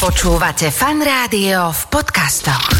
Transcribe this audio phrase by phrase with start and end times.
[0.00, 2.72] Počúvate fan rádio v podcastoch.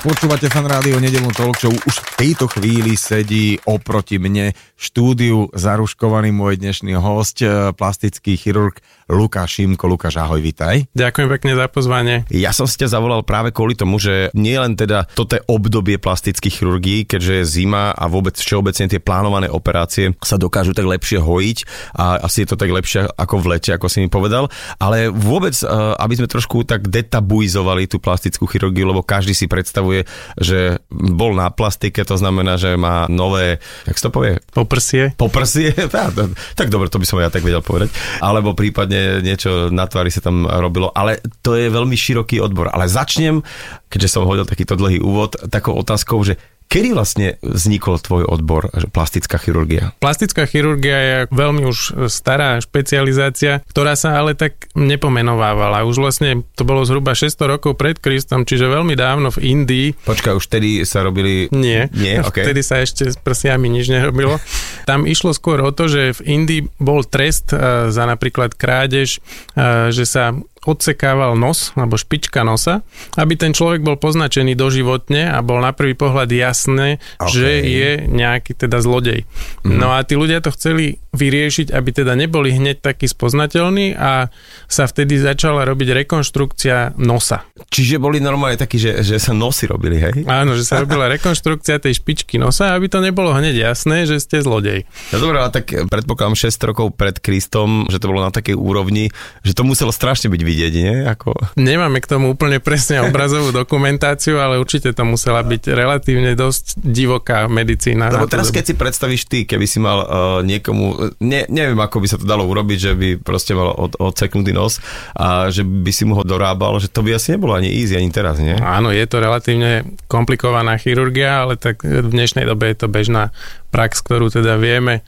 [0.00, 1.74] Počúvate fan rádio nedelnú talk show.
[1.74, 8.78] Už v tejto chvíli sedí oproti mne štúdiu zaruškovaný môj dnešný host, eh, plastický chirurg
[9.10, 9.90] Lukáš Šimko.
[9.90, 10.86] Lukáš, ahoj, vitaj.
[10.94, 12.22] Ďakujem pekne za pozvanie.
[12.30, 15.98] Ja som si ťa zavolal práve kvôli tomu, že nie len teda toto je obdobie
[15.98, 21.18] plastických chirurgií, keďže je zima a vôbec všeobecne tie plánované operácie sa dokážu tak lepšie
[21.18, 21.58] hojiť
[21.98, 24.46] a asi je to tak lepšie ako v lete, ako si mi povedal,
[24.78, 25.66] ale vôbec, eh,
[25.98, 30.06] aby sme trošku tak detabuizovali tú plastickú chirurgiu, lebo každý si predstavuje,
[30.38, 33.58] že bol na plastike, to znamená, že má nové,
[33.90, 34.38] jak to povie?
[34.54, 35.10] Poprsie.
[35.18, 36.14] Poprsie, tá,
[36.54, 37.90] tak dobre, to by som ja tak vedel povedať.
[38.22, 42.70] Alebo prípadne niečo na tvári sa tam robilo, ale to je veľmi široký odbor.
[42.70, 43.42] Ale začnem,
[43.90, 46.38] keďže som hodil takýto dlhý úvod, takou otázkou, že
[46.70, 49.90] kedy vlastne vznikol tvoj odbor, plastická chirurgia?
[49.98, 55.82] Plastická chirurgia je veľmi už stará špecializácia, ktorá sa ale tak nepomenovávala.
[55.82, 59.98] Už vlastne to bolo zhruba 600 rokov pred Kristom, čiže veľmi dávno v Indii.
[60.06, 61.50] Počkaj, už vtedy sa robili...
[61.50, 62.46] Nie, Nie, okay.
[62.46, 64.38] vtedy sa ešte s prsiami nič nerobilo.
[64.90, 69.22] Tam išlo skôr o to, že v Indii bol trest eh, za napríklad krádež,
[69.54, 72.84] eh, že sa odsekával nos, alebo špička nosa,
[73.16, 77.32] aby ten človek bol poznačený doživotne a bol na prvý pohľad jasné, Okay.
[77.32, 79.24] že je nejaký teda zlodej.
[79.64, 79.76] Mhm.
[79.76, 84.30] No a tí ľudia to chceli vyriešiť, aby teda neboli hneď takí spoznateľní a
[84.70, 87.42] sa vtedy začala robiť rekonštrukcia nosa.
[87.66, 90.22] Čiže boli normálne takí, že, že sa nosy robili, hej?
[90.30, 94.38] Áno, že sa robila rekonštrukcia tej špičky nosa, aby to nebolo hneď jasné, že ste
[94.38, 94.86] zlodej.
[95.10, 99.10] No dobré, ale tak predpokladám 6 rokov pred Kristom, že to bolo na takej úrovni,
[99.42, 100.94] že to muselo strašne byť vidieť, nie?
[101.06, 101.30] Ako...
[101.54, 107.46] Nemáme k tomu úplne presne obrazovú dokumentáciu, ale určite to musela byť relatívne dosť divoká
[107.46, 108.10] medicína.
[108.10, 108.58] Lebo teraz, dobu.
[108.58, 110.08] keď si predstavíš ty, keby si mal uh,
[110.42, 114.50] niekomu, ne, neviem, ako by sa to dalo urobiť, že by proste mal od, odseknutý
[114.50, 114.82] nos
[115.14, 118.10] a že by si mu ho dorábal, že to by asi nebolo ani easy, ani
[118.10, 118.58] teraz, nie?
[118.58, 123.30] Áno, je to relatívne komplikovaná chirurgia, ale tak v dnešnej dobe je to bežná
[123.70, 125.06] prax, ktorú teda vieme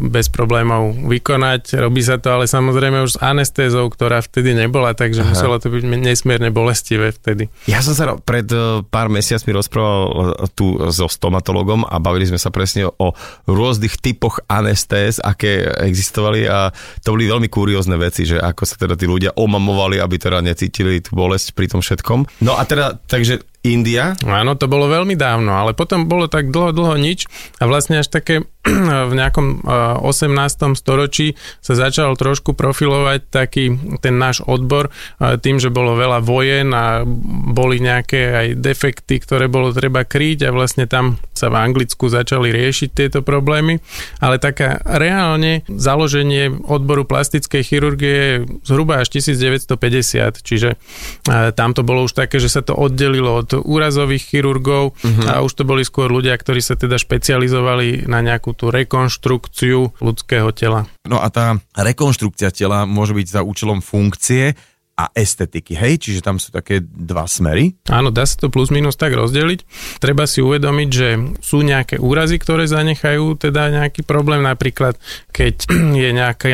[0.00, 1.76] bez problémov vykonať.
[1.76, 5.28] Robí sa to ale samozrejme už s anestézou, ktorá vtedy nebola, takže Aha.
[5.34, 7.52] muselo to byť nesmierne bolestivé vtedy.
[7.68, 10.14] Ja som sa pred uh, pár mesiacmi rozprával uh,
[10.56, 13.12] tu so stomatologom a bavili sme sa presne o
[13.44, 16.72] rôznych typoch anestéz, aké existovali a
[17.04, 21.04] to boli veľmi kuriózne veci, že ako sa teda tí ľudia omamovali, aby teda necítili
[21.04, 22.40] tú bolesť pri tom všetkom.
[22.40, 26.70] No a teda, takže India, Áno, to bolo veľmi dávno, ale potom bolo tak dlho,
[26.70, 27.26] dlho nič
[27.58, 28.46] a vlastne až také
[29.10, 30.78] v nejakom eh, 18.
[30.78, 36.70] storočí sa začal trošku profilovať taký ten náš odbor eh, tým, že bolo veľa vojen
[36.70, 37.02] a
[37.50, 42.50] boli nejaké aj defekty, ktoré bolo treba kryť a vlastne tam sa v Anglicku začali
[42.54, 43.78] riešiť tieto problémy,
[44.22, 48.34] ale taká reálne založenie odboru plastickej chirurgie je
[48.66, 53.47] zhruba až 1950, čiže eh, tam to bolo už také, že sa to oddelilo od
[53.56, 55.24] úrazových chirurgov uh-huh.
[55.24, 60.52] a už to boli skôr ľudia, ktorí sa teda špecializovali na nejakú tú rekonštrukciu ľudského
[60.52, 60.84] tela.
[61.08, 64.52] No a tá rekonštrukcia tela môže byť za účelom funkcie
[64.98, 66.02] a estetiky, hej?
[66.02, 67.78] Čiže tam sú také dva smery.
[67.86, 69.62] Áno, dá sa to plus minus tak rozdeliť.
[70.02, 74.42] Treba si uvedomiť, že sú nejaké úrazy, ktoré zanechajú teda nejaký problém.
[74.42, 74.98] Napríklad,
[75.30, 75.70] keď
[76.02, 76.50] je nejaká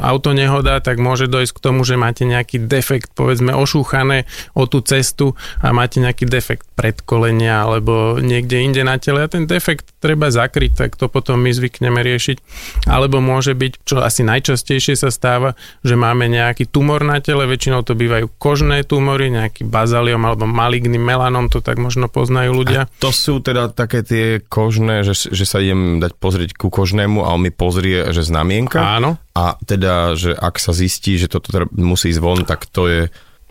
[0.00, 4.24] autonehoda, tak môže dojsť k tomu, že máte nejaký defekt, povedzme ošúchané
[4.56, 9.46] o tú cestu a máte nejaký defekt predkolenia alebo niekde inde na tele a ten
[9.46, 12.38] defekt treba zakryť, tak to potom my zvykneme riešiť.
[12.90, 17.73] Alebo môže byť, čo asi najčastejšie sa stáva, že máme nejaký tumor na tele, väčšinou
[17.82, 22.86] to bývajú kožné tumory, nejaký bazaliom alebo maligný melanom, to tak možno poznajú ľudia.
[23.02, 27.34] to sú teda také tie kožné, že, že sa idem dať pozrieť ku kožnému a
[27.34, 28.78] on mi pozrie, že znamienka.
[28.78, 32.86] Áno, A teda, že ak sa zistí, že toto teda musí ísť von, tak to
[32.86, 33.00] je...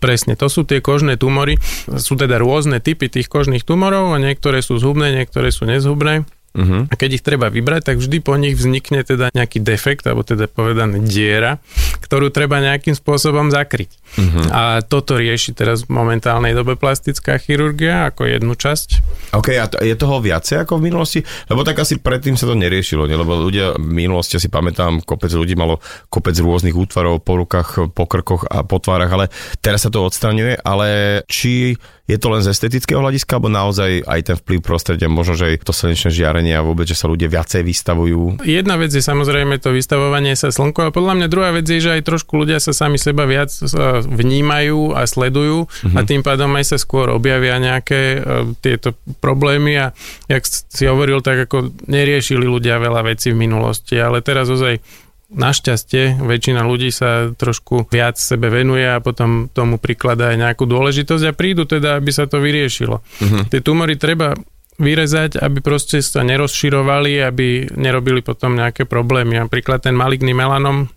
[0.00, 1.56] Presne, to sú tie kožné tumory.
[1.96, 6.28] Sú teda rôzne typy tých kožných tumorov a niektoré sú zhubné, niektoré sú nezhubné.
[6.54, 6.86] Uh-huh.
[6.86, 10.46] A keď ich treba vybrať, tak vždy po nich vznikne teda nejaký defekt, alebo teda
[10.46, 11.58] povedané diera,
[11.98, 13.90] ktorú treba nejakým spôsobom zakryť.
[14.14, 14.46] Uh-huh.
[14.54, 18.88] A toto rieši teraz v momentálnej dobe plastická chirurgia ako jednu časť.
[19.34, 21.20] OK, a to, je toho viacej ako v minulosti?
[21.50, 23.18] Lebo tak asi predtým sa to neriešilo, nie?
[23.18, 28.06] lebo ľudia v minulosti, si pamätám, kopec ľudí malo kopec rôznych útvarov po rukách, po
[28.06, 29.26] krkoch a po tvárach, ale
[29.58, 31.74] teraz sa to odstraňuje, ale či
[32.04, 35.64] je to len z estetického hľadiska, alebo naozaj aj ten vplyv prostredia, možno, že aj
[35.64, 38.44] to slnečné žiarenie a vôbec, že sa ľudia viacej vystavujú?
[38.44, 41.96] Jedna vec je samozrejme to vystavovanie sa slnku a podľa mňa druhá vec je, že
[41.96, 43.64] aj trošku ľudia sa sami seba viac e,
[44.04, 45.96] vnímajú a sledujú mm-hmm.
[45.96, 48.92] a tým pádom aj sa skôr objavia nejaké uh, tieto
[49.24, 49.86] problémy a
[50.28, 55.03] jak si hovoril, tak ako neriešili ľudia veľa vecí v minulosti, ale teraz ozaj
[55.34, 61.24] Našťastie väčšina ľudí sa trošku viac sebe venuje a potom tomu prikladá aj nejakú dôležitosť
[61.26, 63.02] a prídu teda, aby sa to vyriešilo.
[63.02, 63.42] Uh-huh.
[63.50, 64.38] Tie tumory treba
[64.78, 69.38] vyrezať, aby proste sa nerozširovali, aby nerobili potom nejaké problémy.
[69.38, 70.90] Napríklad ten maligný melanom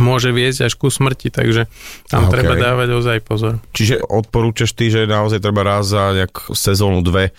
[0.00, 1.68] môže viesť až ku smrti, takže
[2.08, 2.40] tam okay.
[2.40, 3.60] treba dávať ozaj pozor.
[3.76, 7.36] Čiže odporúčaš ty, že naozaj treba raz za nejak sezónu, dve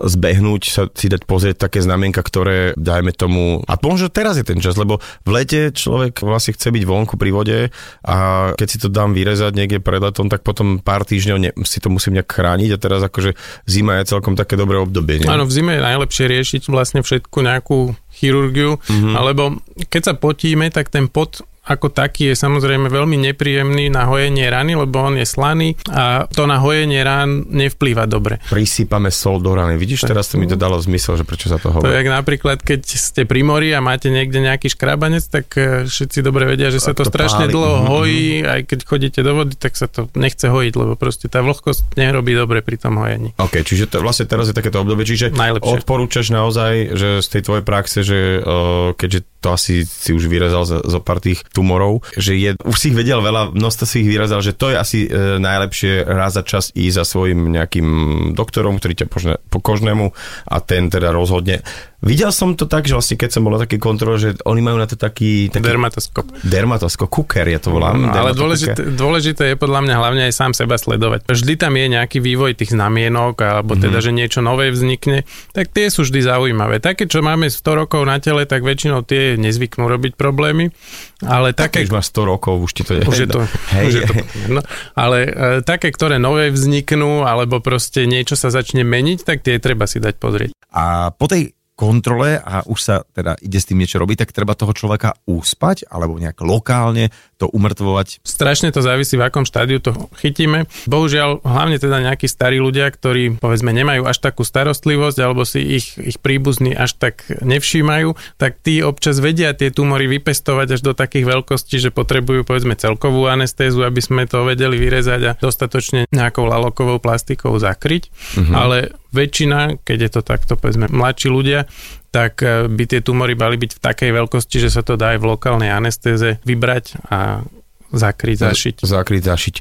[0.00, 4.58] zbehnúť, sa si dať pozrieť také znamienka, ktoré dajme tomu, a možno teraz je ten
[4.58, 7.58] čas, lebo v lete človek vlastne chce byť vonku pri vode
[8.06, 8.16] a
[8.56, 11.92] keď si to dám vyrezať niekde pred letom, tak potom pár týždňov ne, si to
[11.92, 13.36] musím nejak chrániť a teraz akože
[13.68, 15.22] zima je celkom také dobré obdobie.
[15.22, 15.28] Nie?
[15.28, 19.14] Áno, v zime je najlepšie riešiť vlastne všetku nejakú chirurgiu, mm-hmm.
[19.16, 24.50] alebo keď sa potíme, tak ten pot ako taký je samozrejme veľmi nepríjemný na hojenie
[24.50, 28.42] rany, lebo on je slaný a to na hojenie rán nevplýva dobre.
[28.50, 29.78] Prisypame sol do rany.
[29.78, 31.86] Vidíš, teraz to mi to dalo zmysel, že prečo sa to hovorí.
[31.86, 36.18] To je napríklad, keď ste pri mori a máte niekde nejaký škrabanec, tak e, všetci
[36.26, 37.54] dobre vedia, že sa to, to strašne páli.
[37.54, 41.30] dlho mhm, hojí, aj keď chodíte do vody, tak sa to nechce hojiť, lebo proste
[41.30, 43.38] tá vlhkosť nerobí dobre pri tom hojení.
[43.38, 45.86] OK, čiže to, vlastne teraz je takéto obdobie, čiže Najlepšie.
[45.86, 50.62] odporúčaš naozaj, že z tej tvojej praxe, že uh, keďže to asi si už vyrezal
[50.62, 54.40] zo pár tých tumorov, že je, už si ich vedel veľa, množstvo si ich vyrazal,
[54.40, 57.88] že to je asi e, najlepšie raz za čas ísť za svojim nejakým
[58.32, 60.10] doktorom, ktorý ťa požne po kožnému
[60.48, 61.60] a ten teda rozhodne
[62.02, 64.74] Videl som to tak, že vlastne keď som bol na takej kontrole, že oni majú
[64.74, 65.46] na to taký...
[65.46, 66.26] taký dermatoskop.
[66.42, 67.94] Dermatoskop, kuker ja to volám.
[67.94, 71.30] No, ale dôležité, dôležité je podľa mňa hlavne aj sám seba sledovať.
[71.30, 74.10] Vždy tam je nejaký vývoj tých znamienok, alebo teda, mm-hmm.
[74.10, 75.22] že niečo nové vznikne,
[75.54, 76.82] tak tie sú vždy zaujímavé.
[76.82, 80.74] Také, čo máme 100 rokov na tele, tak väčšinou tie nezvyknú robiť problémy,
[81.22, 81.86] ale také...
[81.86, 83.06] Už máš 100 rokov, už ti to je...
[83.06, 83.46] Už je to,
[83.78, 83.86] hej.
[83.88, 84.14] Už je to
[84.50, 84.60] no,
[84.98, 85.30] ale e,
[85.62, 90.18] také, ktoré nové vzniknú, alebo proste niečo sa začne meniť, tak tie treba si dať
[90.18, 90.50] pozrieť.
[90.74, 94.52] A po tej kontrole a už sa teda ide s tým niečo robiť, tak treba
[94.52, 97.08] toho človeka uspať alebo nejak lokálne
[97.40, 98.22] to umrtvovať.
[98.22, 99.90] Strašne to závisí, v akom štádiu to
[100.20, 100.68] chytíme.
[100.86, 105.96] Bohužiaľ, hlavne teda nejakí starí ľudia, ktorí povedzme nemajú až takú starostlivosť alebo si ich,
[105.98, 111.26] ich príbuzní až tak nevšímajú, tak tí občas vedia tie tumory vypestovať až do takých
[111.26, 117.02] veľkostí, že potrebujú povedzme celkovú anestézu, aby sme to vedeli vyrezať a dostatočne nejakou lalokovou
[117.02, 118.12] plastikou zakryť.
[118.38, 118.54] Uh-huh.
[118.54, 118.78] Ale
[119.12, 121.68] väčšina, keď je to takto povedzme mladší ľudia,
[122.12, 125.18] tak eh, by tie tumory mali byť v takej veľkosti, že sa to dá aj
[125.20, 127.44] v lokálnej anestéze vybrať a
[127.92, 128.74] zakryť, zašiť.
[128.82, 129.56] Zakryť, zašiť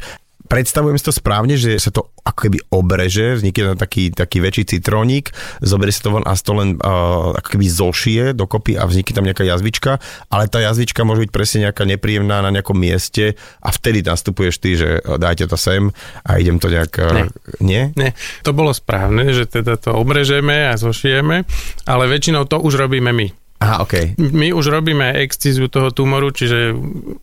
[0.51, 5.31] predstavujem si to správne, že sa to ako keby obreže, vznikne taký, taký väčší citrónik,
[5.63, 9.25] zoberie sa to von a to len uh, ako keby zošie dokopy a vznikne tam
[9.31, 14.03] nejaká jazvička, ale tá jazvička môže byť presne nejaká nepríjemná na nejakom mieste a vtedy
[14.03, 15.95] nastupuješ ty, že dajte to sem
[16.27, 16.94] a idem to nejak...
[17.00, 17.25] Nie.
[17.63, 17.83] Nie?
[17.95, 18.12] Nie.
[18.44, 21.47] To bolo správne, že teda to obrežeme a zošijeme,
[21.88, 23.40] ale väčšinou to už robíme my.
[23.61, 24.17] Aha, okay.
[24.17, 26.73] My už robíme exciziu toho tumoru, čiže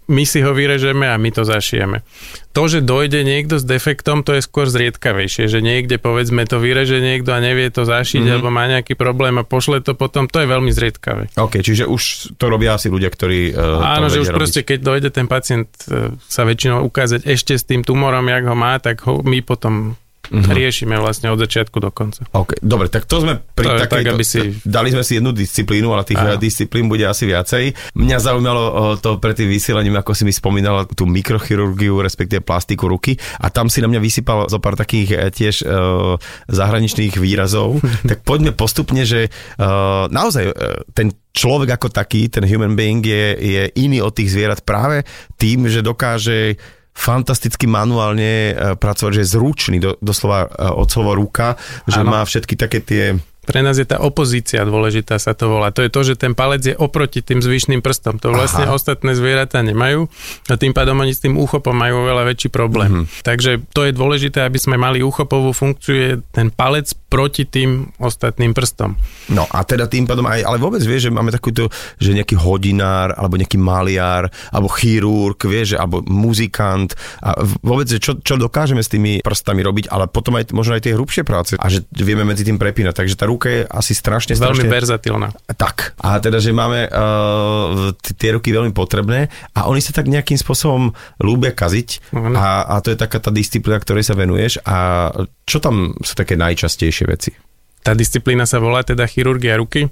[0.06, 2.06] my si ho vyrežeme a my to zašijeme.
[2.54, 7.02] To, že dojde niekto s defektom, to je skôr zriedkavejšie, že niekde povedzme to vyreže
[7.02, 8.34] niekto a nevie to zašiť mm-hmm.
[8.38, 11.34] alebo má nejaký problém a pošle to potom, to je veľmi zriedkavé.
[11.34, 14.38] OK, čiže už to robia asi ľudia, ktorí uh, Áno, že už robiť.
[14.38, 18.54] proste keď dojde ten pacient uh, sa väčšinou ukázať ešte s tým tumorom, jak ho
[18.54, 19.98] má, tak ho my potom
[20.28, 20.52] uh-huh.
[20.52, 22.24] riešime vlastne od začiatku do konca.
[22.32, 24.38] OK, dobre, tak to sme pri to takej, tak, aby si...
[24.64, 26.36] Dali sme si jednu disciplínu, ale tých Aha.
[26.36, 27.96] disciplín bude asi viacej.
[27.96, 28.62] Mňa zaujímalo
[29.00, 33.68] to pre tým vysielaním, ako si mi spomínala tú mikrochirurgiu, respektíve plastiku ruky a tam
[33.68, 36.16] si na mňa vysypal zo pár takých e, tiež uh,
[36.48, 37.80] zahraničných výrazov.
[38.10, 40.54] tak poďme postupne, že uh, naozaj uh,
[40.92, 45.06] ten človek ako taký, ten human being je, je iný od tých zvierat práve
[45.38, 46.58] tým, že dokáže
[46.98, 51.54] fantasticky manuálne e, pracovať, že je zručný, do, doslova e, od slova ruka,
[51.86, 52.18] že ano.
[52.18, 53.04] má všetky také tie
[53.48, 55.72] pre nás je tá opozícia dôležitá, sa to volá.
[55.72, 58.20] To je to, že ten palec je oproti tým zvyšným prstom.
[58.20, 58.76] To vlastne Aha.
[58.76, 60.04] ostatné zvieratá nemajú
[60.52, 63.08] a tým pádom oni s tým úchopom majú veľa väčší problém.
[63.08, 63.24] Mm-hmm.
[63.24, 68.52] Takže to je dôležité, aby sme mali úchopovú funkciu, je ten palec proti tým ostatným
[68.52, 69.00] prstom.
[69.32, 73.16] No a teda tým pádom aj, ale vôbec vieš, že máme takúto, že nejaký hodinár,
[73.16, 76.92] alebo nejaký maliar, alebo chirurg, vieš, alebo muzikant
[77.24, 80.92] a vôbec, čo, čo dokážeme s tými prstami robiť, ale potom aj možno aj tie
[80.98, 82.98] hrubšie práce a že vieme medzi tým prepínať.
[82.98, 84.74] Takže tá ruka je asi strašne, Veľmi strašne...
[84.74, 85.28] verzatilná.
[85.54, 85.94] Tak.
[86.02, 90.90] A teda, že máme uh, tie ruky veľmi potrebné a oni sa tak nejakým spôsobom
[91.22, 95.10] ľúbia kaziť a, a to je taká tá disciplína, ktorej sa venuješ a
[95.46, 97.30] čo tam sú také najčastejšie veci?
[97.78, 99.86] Tá disciplína sa volá teda chirurgia ruky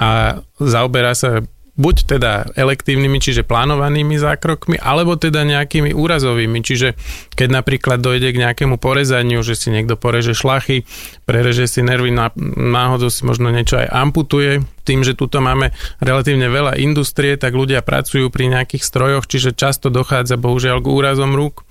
[0.00, 1.44] a zaoberá sa
[1.76, 6.96] buď teda elektívnymi, čiže plánovanými zákrokmi, alebo teda nejakými úrazovými, čiže
[7.36, 10.88] keď napríklad dojde k nejakému porezaniu, že si niekto poreže šlachy,
[11.28, 16.46] prereže si nervy, ná- náhodou si možno niečo aj amputuje, tým, že tuto máme relatívne
[16.46, 21.66] veľa industrie, tak ľudia pracujú pri nejakých strojoch, čiže často dochádza bohužiaľ k úrazom rúk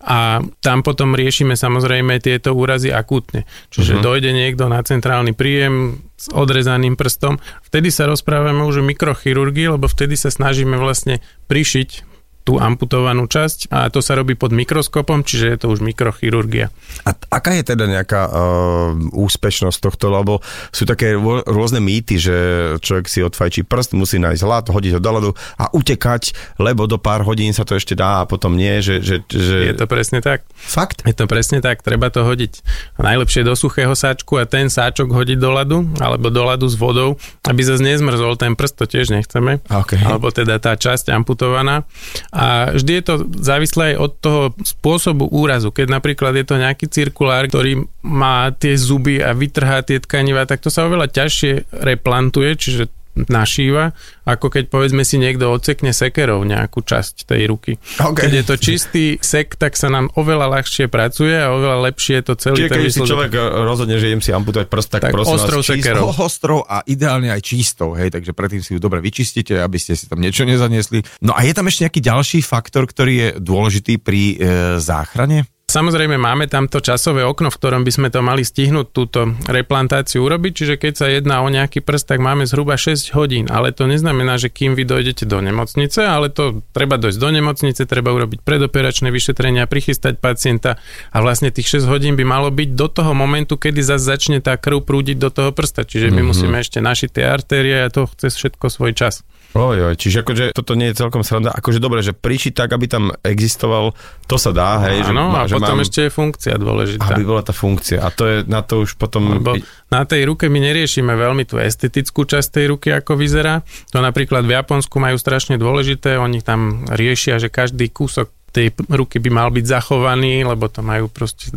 [0.00, 3.44] a tam potom riešime samozrejme tieto úrazy akútne.
[3.68, 4.04] Čiže uh-huh.
[4.04, 7.36] dojde niekto na centrálny príjem s odrezaným prstom,
[7.68, 11.20] vtedy sa rozprávame už o mikrochirurgii, lebo vtedy sa snažíme vlastne
[11.52, 12.13] prišiť
[12.44, 16.68] tú amputovanú časť a to sa robí pod mikroskopom, čiže je to už mikrochirurgia.
[17.08, 22.36] A aká je teda nejaká uh, úspešnosť tohto, lebo sú také rô- rôzne mýty, že
[22.84, 27.00] človek si odfajčí prst, musí nájsť hlad, hodiť ho do ľadu a utekať, lebo do
[27.00, 29.00] pár hodín sa to ešte dá a potom nie, že...
[29.00, 29.72] že, že...
[29.72, 30.44] Je to presne tak.
[30.52, 31.00] Fakt?
[31.08, 32.60] Je to presne tak, treba to hodiť
[33.00, 37.16] najlepšie do suchého sáčku a ten sáčok hodiť do ľadu, alebo do ľadu s vodou,
[37.48, 39.96] aby zase nezmrzol ten prst, to tiež nechceme, OK.
[40.04, 41.88] alebo teda tá časť amputovaná.
[42.34, 45.70] A vždy je to závislé aj od toho spôsobu úrazu.
[45.70, 50.58] Keď napríklad je to nejaký cirkulár, ktorý má tie zuby a vytrhá tie tkaniva, tak
[50.58, 53.94] to sa oveľa ťažšie replantuje, čiže našíva,
[54.26, 57.72] ako keď povedzme si niekto odsekne sekerov nejakú časť tej ruky.
[58.02, 58.26] OK.
[58.26, 62.24] Keď je to čistý sek, tak sa nám oveľa ľahšie pracuje a oveľa lepšie je
[62.26, 65.02] to celý Čiže ten keď si človek eh, rozhodne, že idem si amputovať prst, tak,
[65.06, 66.06] Tak prosím ostrou vás, sekerou.
[66.18, 70.10] Ostrou a ideálne aj čistou, hej, takže predtým si ju dobre vyčistíte, aby ste si
[70.10, 71.06] tam niečo nezaniesli.
[71.22, 74.36] No a je tam ešte nejaký ďalší faktor, ktorý je dôležitý pri e,
[74.82, 75.46] záchrane?
[75.64, 80.22] Samozrejme máme tam to časové okno, v ktorom by sme to mali stihnúť túto replantáciu
[80.22, 83.88] urobiť, čiže keď sa jedná o nejaký prst, tak máme zhruba 6 hodín, ale to
[83.88, 88.44] neznamená, že kým vy dojdete do nemocnice, ale to treba dojsť do nemocnice, treba urobiť
[88.44, 90.78] predoperačné vyšetrenia, prichystať pacienta
[91.10, 94.60] a vlastne tých 6 hodín by malo byť do toho momentu, kedy zase začne tá
[94.60, 96.28] krv prúdiť do toho prsta, čiže my mm-hmm.
[96.28, 99.24] musíme ešte našiť tie artérie a to chce všetko svoj čas.
[99.54, 101.54] Oj, oj, čiže akože toto nie je celkom sranda.
[101.54, 103.94] Akože dobre, že prišiť tak, aby tam existoval,
[104.26, 105.06] to sa dá, hej.
[105.06, 107.14] Áno, že, a že potom mám, ešte je funkcia dôležitá.
[107.14, 108.02] aby bola tá funkcia.
[108.02, 109.38] A to je na to už potom...
[109.38, 109.54] Lebo
[109.94, 113.62] na tej ruke my neriešime veľmi tú estetickú časť tej ruky, ako vyzerá.
[113.94, 119.18] To napríklad v Japonsku majú strašne dôležité, oni tam riešia, že každý kúsok tej ruky
[119.18, 121.50] by mal byť zachovaný, lebo to majú proste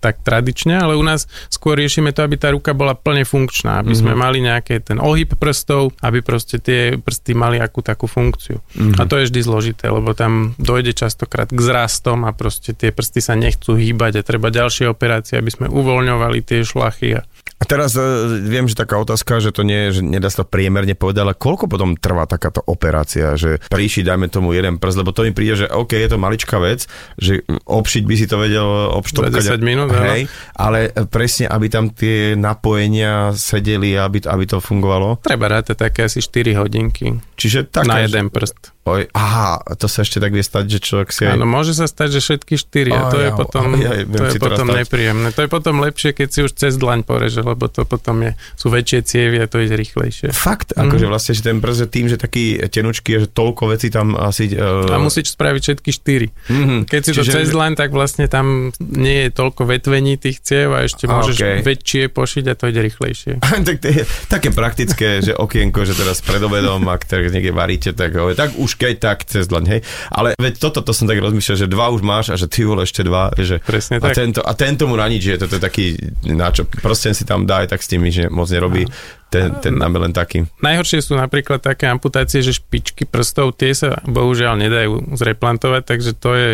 [0.00, 3.92] tak tradične, ale u nás skôr riešime to, aby tá ruka bola plne funkčná, aby
[3.92, 8.64] sme mali nejaké ten ohyb prstov, aby proste tie prsty mali akú takú funkciu.
[8.96, 13.20] A to je vždy zložité, lebo tam dojde častokrát k zrastom a proste tie prsty
[13.20, 17.27] sa nechcú hýbať a treba ďalšie operácie, aby sme uvoľňovali tie šlachy a
[17.58, 20.94] A teraz uh, viem, že taká otázka, že to nie že nedá sa to priemerne
[20.94, 25.26] povedať, ale koľko potom trvá takáto operácia, že príši, dajme tomu jeden prst, lebo to
[25.26, 26.86] mi príde, že OK, je to maličká vec,
[27.18, 29.42] že obšiť by si to vedel obštopkať.
[29.42, 35.18] Za 10 minút, hej, ale presne, aby tam tie napojenia sedeli, aby, aby to fungovalo.
[35.22, 38.74] treba rátať také asi 4 hodinky Čiže tak, na jeden prst.
[38.88, 41.36] Oj, aha, to sa ešte tak vie stať, že človek si aj...
[41.36, 44.24] Áno, môže sa stať, že všetky štyri a to Aj, je potom, aj, aj, to
[44.24, 45.28] je potom nepríjemné.
[45.36, 48.68] To je potom lepšie, keď si už cez dlaň poreže, lebo to potom je, sú
[48.68, 50.30] väčšie cievy a to ide rýchlejšie.
[50.30, 50.84] Fakt, Mhm.
[50.84, 54.50] akože vlastne, že ten prst je tým, že taký tenučký že toľko vecí tam asi...
[54.50, 56.28] Uh, A musíš spraviť všetky štyri.
[56.46, 56.84] Mhm.
[56.84, 60.70] Keď si to Čiže- cez dlaň, tak vlastne tam nie je toľko vetvení tých ciev
[60.70, 61.56] a ešte môžeš okej.
[61.62, 63.32] väčšie pošiť a to ide rýchlejšie.
[63.66, 67.90] tak to je také praktické, že okienko, že teraz pred obedom, ak tak niekde varíte,
[67.92, 69.80] tak, tak už keď tak cez dlaň, hej.
[70.10, 72.82] Ale veď toto, to som tak rozmýšľal, že dva už máš a že ty vole
[72.82, 74.16] ešte dva, že Presne a tak.
[74.16, 75.86] tento, a tento mu na nič je, toto je taký,
[76.26, 78.88] na čo, proste si tam dá aj tak s tými, že moc nerobí,
[79.28, 80.38] ten, ten nám je len taký.
[80.64, 86.30] Najhoršie sú napríklad také amputácie, že špičky prstov, tie sa bohužiaľ nedajú zreplantovať, takže to
[86.34, 86.50] je,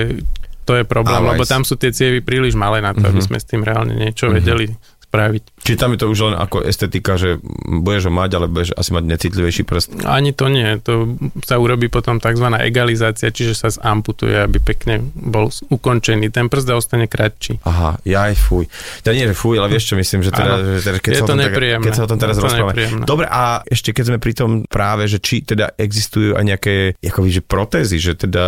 [0.67, 3.39] to je problém, Ale lebo tam sú tie cievy príliš malé na to, aby sme
[3.39, 4.75] s tým reálne niečo vedeli
[5.15, 5.43] spraviť.
[5.63, 8.91] Čiže tam je to už len ako estetika, že budeš ho mať, ale budeš asi
[8.91, 9.89] mať necitlivejší prst.
[10.03, 11.15] Ani to nie, to
[11.47, 12.51] sa urobí potom tzv.
[12.59, 17.63] egalizácia, čiže sa zamputuje, aby pekne bol ukončený ten prst a ostane kratší.
[17.63, 18.67] Aha, ja aj fuj.
[19.07, 20.77] Ja nie, že fuj, ale vieš čo myslím, že teda, Áno.
[20.77, 21.85] že teda keď, Je sa to nepríjemné.
[21.87, 23.07] keď sa o tom teraz to rozprávame.
[23.07, 27.29] Dobre, a ešte keď sme pri tom práve, že či teda existujú aj nejaké akoby,
[27.31, 28.45] že protézy, že teda,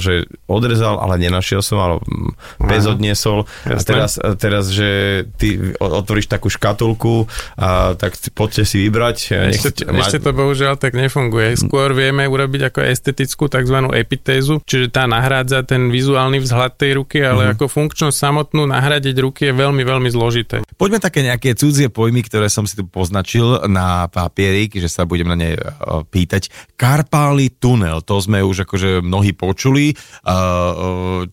[0.00, 1.94] že odrezal, ale nenašiel som, ale
[2.64, 2.96] pes Áno.
[2.96, 3.38] odniesol.
[3.68, 5.58] A teraz, teraz, že ty
[5.98, 7.26] otvoríš takú škatulku
[7.58, 9.16] a tak poďte si vybrať.
[9.54, 11.58] Ešte, si- ešte to bohužiaľ tak nefunguje.
[11.58, 13.76] Skôr vieme urobiť ako estetickú tzv.
[13.94, 19.50] epitézu, čiže tá nahrádza ten vizuálny vzhľad tej ruky, ale ako funkčnosť samotnú nahradiť ruky
[19.50, 20.62] je veľmi, veľmi zložité.
[20.78, 25.26] Poďme také nejaké cudzie pojmy, ktoré som si tu poznačil na papierik, že sa budem
[25.26, 25.60] na ne e,
[26.06, 26.52] pýtať.
[26.78, 29.90] Karpálny tunel, to sme už akože mnohí počuli.
[29.90, 30.34] E, e,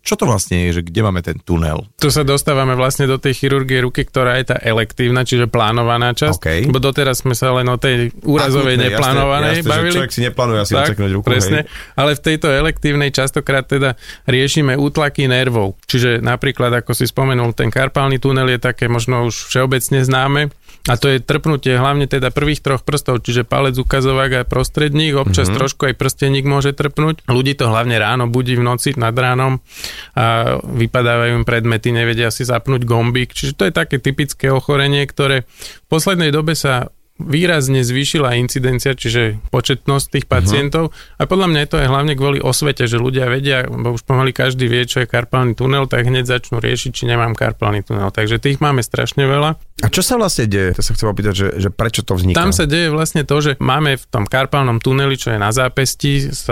[0.02, 1.86] Čo to vlastne je, že kde máme ten tunel?
[2.02, 6.38] Tu sa dostávame vlastne do tej chirurgie ruky, ktorá je tá elektívna, čiže plánovaná časť.
[6.40, 6.48] OK.
[6.72, 9.92] Bo doteraz sme sa len o tej úrazovej Akutné, neplánovanej jasné, bavili.
[9.92, 11.26] Že človek si neplánuje asi odseknúť ruku.
[11.26, 11.60] presne.
[11.64, 11.96] Hej.
[11.96, 15.76] Ale v tejto elektívnej častokrát teda riešime útlaky nervov.
[15.88, 20.42] Čiže napríklad, ako si spomenul, ten karpálny tunel je také možno už všeobecne známe.
[20.86, 25.50] A to je trpnutie hlavne teda prvých troch prstov, čiže palec, ukazovák a prostredník, občas
[25.50, 25.58] mm-hmm.
[25.58, 27.26] trošku aj prsteník môže trpnúť.
[27.26, 29.66] Ľudí to hlavne ráno budí v noci nad ránom
[30.14, 33.34] a vypadávajú im predmety, nevedia si zapnúť gombík.
[33.34, 39.40] Čiže to je také typické ochorenie, ktoré v poslednej dobe sa výrazne zvýšila incidencia, čiže
[39.48, 40.92] početnosť tých pacientov.
[40.92, 41.20] Uh-huh.
[41.20, 44.36] A podľa mňa je to aj hlavne kvôli osvete, že ľudia vedia, bo už pomaly
[44.36, 48.12] každý vie, čo je karpálny tunel, tak hneď začnú riešiť, či nemám karpálny tunel.
[48.12, 49.56] Takže tých máme strašne veľa.
[49.84, 50.76] A čo sa vlastne deje?
[50.76, 52.36] To sa chcem opýtať, že, že prečo to vzniká?
[52.36, 56.36] Tam sa deje vlastne to, že máme v tom karpálnom tuneli, čo je na zápesti
[56.36, 56.44] z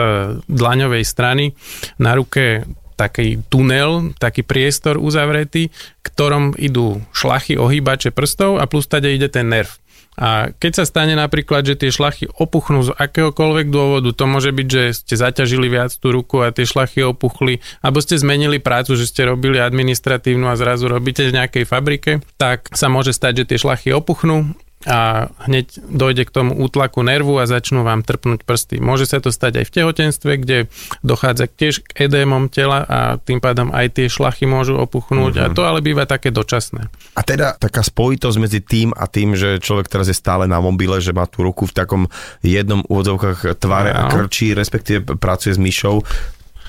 [0.48, 1.51] dlaňovej strany,
[2.00, 2.63] na ruke
[2.96, 5.74] taký tunel, taký priestor uzavretý,
[6.05, 9.83] ktorom idú šlachy, ohýbače prstov a plus tade ide ten nerv.
[10.13, 14.67] A keď sa stane napríklad, že tie šlachy opuchnú z akéhokoľvek dôvodu, to môže byť,
[14.70, 19.10] že ste zaťažili viac tú ruku a tie šlachy opuchli, alebo ste zmenili prácu, že
[19.10, 23.62] ste robili administratívnu a zrazu robíte v nejakej fabrike, tak sa môže stať, že tie
[23.62, 24.53] šlachy opuchnú
[24.84, 28.84] a hneď dojde k tomu útlaku nervu a začnú vám trpnúť prsty.
[28.84, 30.58] Môže sa to stať aj v tehotenstve, kde
[31.02, 35.52] dochádza tiež k edémom tela a tým pádom aj tie šlachy môžu opuchnúť mm-hmm.
[35.52, 36.92] a to ale býva také dočasné.
[37.16, 41.00] A teda taká spojitosť medzi tým a tým, že človek teraz je stále na mobile,
[41.00, 42.04] že má tú ruku v takom
[42.44, 44.12] jednom úvodzovkách tvare a Áno.
[44.12, 46.04] krčí, respektíve pracuje s myšou,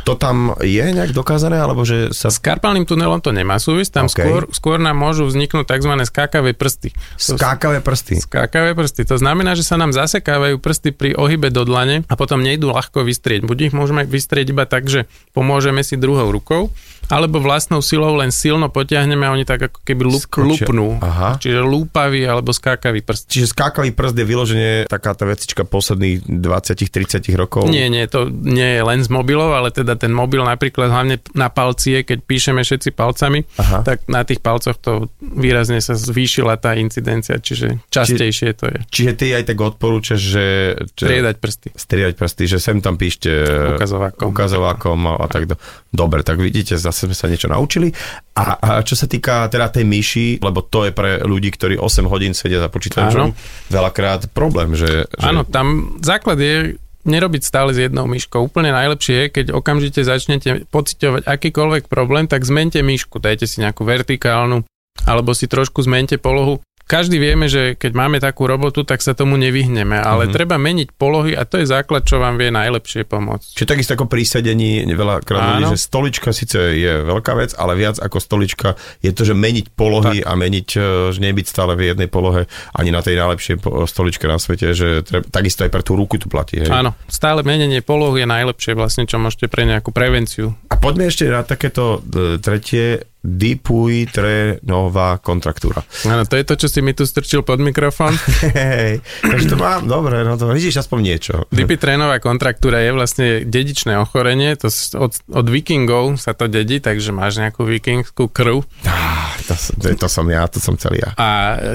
[0.05, 4.07] to tam je nejak dokázané, alebo že sa S karpálnym tunelom to nemá súvisť, tam
[4.07, 4.13] OK.
[4.13, 4.21] okay.
[4.21, 5.93] skôr, skôr nám môžu vzniknúť tzv.
[6.05, 6.93] skákavé prsty.
[7.17, 8.21] Skákavé prsty?
[8.21, 9.09] Skákavé prsty.
[9.09, 13.03] To znamená, že sa nám zasekávajú prsty pri ohybe do dlane a potom nejdú ľahko
[13.03, 13.49] vystrieť.
[13.49, 16.69] Buď ich môžeme vystrieť iba tak, že pomôžeme si druhou rukou,
[17.09, 20.65] alebo vlastnou silou len silno potiahneme a oni tak ako keby lup, Skočia.
[20.67, 20.97] lupnú.
[21.01, 21.37] Aha.
[21.37, 23.29] Čiže lúpavý alebo skákavý prst.
[23.29, 27.69] Čiže skákavý prst je vyloženie taká tá vecička posledných 20-30 rokov?
[27.69, 31.49] Nie, nie, to nie je len z mobilov, ale teda ten mobil napríklad hlavne na
[31.49, 33.85] palcie, keď píšeme všetci palcami, Aha.
[33.85, 38.79] tak na tých palcoch to výrazne sa zvýšila tá incidencia, čiže častejšie to je.
[38.89, 40.47] Čiže ty aj tak odporúčaš, že...
[40.95, 41.69] že Striedať prsty.
[41.75, 43.31] striedať prsty, že sem tam píšte
[43.77, 44.31] Ukazovákom.
[44.31, 45.55] ukazovákom a, a tak do.
[45.91, 47.91] Dobre, tak vidíte, zase sme sa niečo naučili.
[48.39, 52.07] A, a čo sa týka teda tej myši, lebo to je pre ľudí, ktorí 8
[52.07, 53.35] hodín sedia za počítačom,
[53.75, 55.11] veľakrát problém, že...
[55.11, 58.49] že Áno, tam základ je nerobiť stále s jednou myškou.
[58.49, 63.85] Úplne najlepšie je, keď okamžite začnete pociťovať akýkoľvek problém, tak zmente myšku, dajte si nejakú
[63.85, 64.65] vertikálnu,
[65.05, 66.65] alebo si trošku zmente polohu.
[66.85, 70.33] Každý vieme, že keď máme takú robotu, tak sa tomu nevyhneme, ale Mhm.
[70.33, 73.57] treba meniť polohy a to je základ, čo vám vie najlepšie pomôcť.
[73.57, 77.97] Čiže takisto ako pri sedení veľakrát ľudí, že stolička síce je veľká vec, ale viac
[77.97, 78.69] ako stolička
[79.01, 80.29] je to, že meniť polohy tak.
[80.29, 84.37] a meniť, e, že nebyť stále v jednej polohe ani na tej najlepšej stoličke na
[84.37, 86.61] svete, že treba, takisto aj pre tú ruku tu platí.
[86.61, 86.69] Hej.
[86.69, 90.53] Áno, stále menenie poloh je najlepšie vlastne, čo môžete pre nejakú prevenciu.
[90.69, 95.81] A poďme ešte na takéto e, tretie dipujtrenová kontraktúra.
[96.05, 98.13] Áno, to je to, čo si mi tu strčil pod mikrofón.
[98.53, 101.35] Hej, takže to mám, dobre, no to vidíš aspoň niečo.
[101.49, 104.69] Dipitrénová kontraktúra je vlastne dedičné ochorenie, to
[105.01, 110.09] od, od vikingov sa to dedí, takže máš nejakú vikingskú krv Á, to, to, to
[110.13, 111.17] som ja, to som celý ja.
[111.17, 111.29] a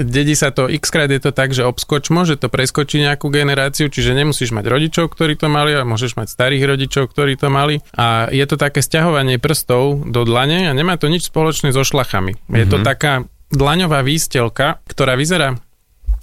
[0.05, 3.89] dedí sa to, x krát je to tak, že obskoč môže to preskočiť nejakú generáciu,
[3.89, 7.81] čiže nemusíš mať rodičov, ktorí to mali, ale môžeš mať starých rodičov, ktorí to mali
[7.97, 11.38] a je to také sťahovanie prstov do dlane a nemá to nič spoločné
[11.73, 12.35] so šlachami.
[12.51, 15.57] Je to taká dlaňová výstelka, ktorá vyzerá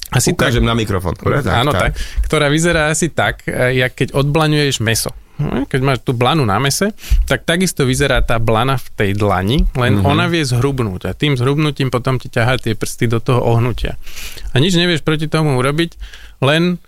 [0.07, 1.18] asi tak, Ukážem na mikrofón.
[1.18, 1.42] dobre?
[1.50, 5.11] Áno, tak, ktorá vyzerá asi tak, e, jak keď odblaňuješ meso.
[5.37, 6.96] Hm, Keď máš tú blanu na mese,
[7.29, 10.09] tak takisto vyzerá tá blana v tej dlani, len mm-hmm.
[10.09, 14.00] ona vie zhrubnúť a tým zhrubnutím potom ti ťahá tie prsty do toho ohnutia.
[14.55, 15.98] A nič nevieš proti tomu urobiť,
[16.40, 16.81] len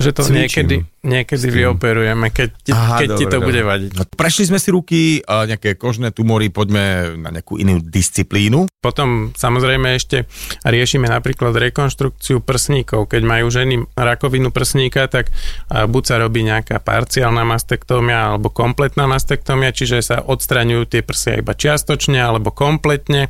[0.00, 3.46] že to niekedy, niekedy vyoperujeme, keď, ti, Aha, keď ti dobre, to dobre.
[3.52, 3.90] bude vadiť.
[4.00, 8.64] No, Prešli sme si ruky, a nejaké kožné tumory, poďme na nejakú inú disciplínu.
[8.80, 10.24] Potom samozrejme ešte
[10.64, 13.12] riešime napríklad rekonštrukciu prsníkov.
[13.12, 15.28] Keď majú ženy rakovinu prsníka, tak
[15.68, 21.52] buď sa robí nejaká parciálna mastektómia alebo kompletná mastektómia, čiže sa odstraňujú tie prsia iba
[21.52, 23.28] čiastočne alebo kompletne.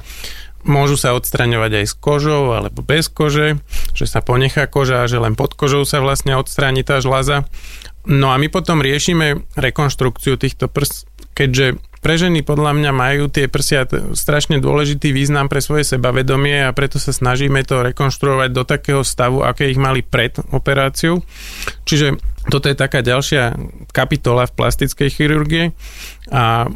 [0.64, 3.60] Môžu sa odstraňovať aj s kožou alebo bez kože,
[3.96, 7.48] že sa ponechá koža a že len pod kožou sa vlastne odstráni tá žľaza.
[8.08, 11.04] No a my potom riešime rekonštrukciu týchto prs,
[11.36, 13.84] keďže pre ženy podľa mňa majú tie prsia
[14.16, 19.44] strašne dôležitý význam pre svoje sebavedomie a preto sa snažíme to rekonštruovať do takého stavu,
[19.44, 21.20] aké ich mali pred operáciou.
[21.84, 22.16] Čiže
[22.48, 23.52] toto je taká ďalšia
[23.92, 25.76] kapitola v plastickej chirurgie
[26.32, 26.72] a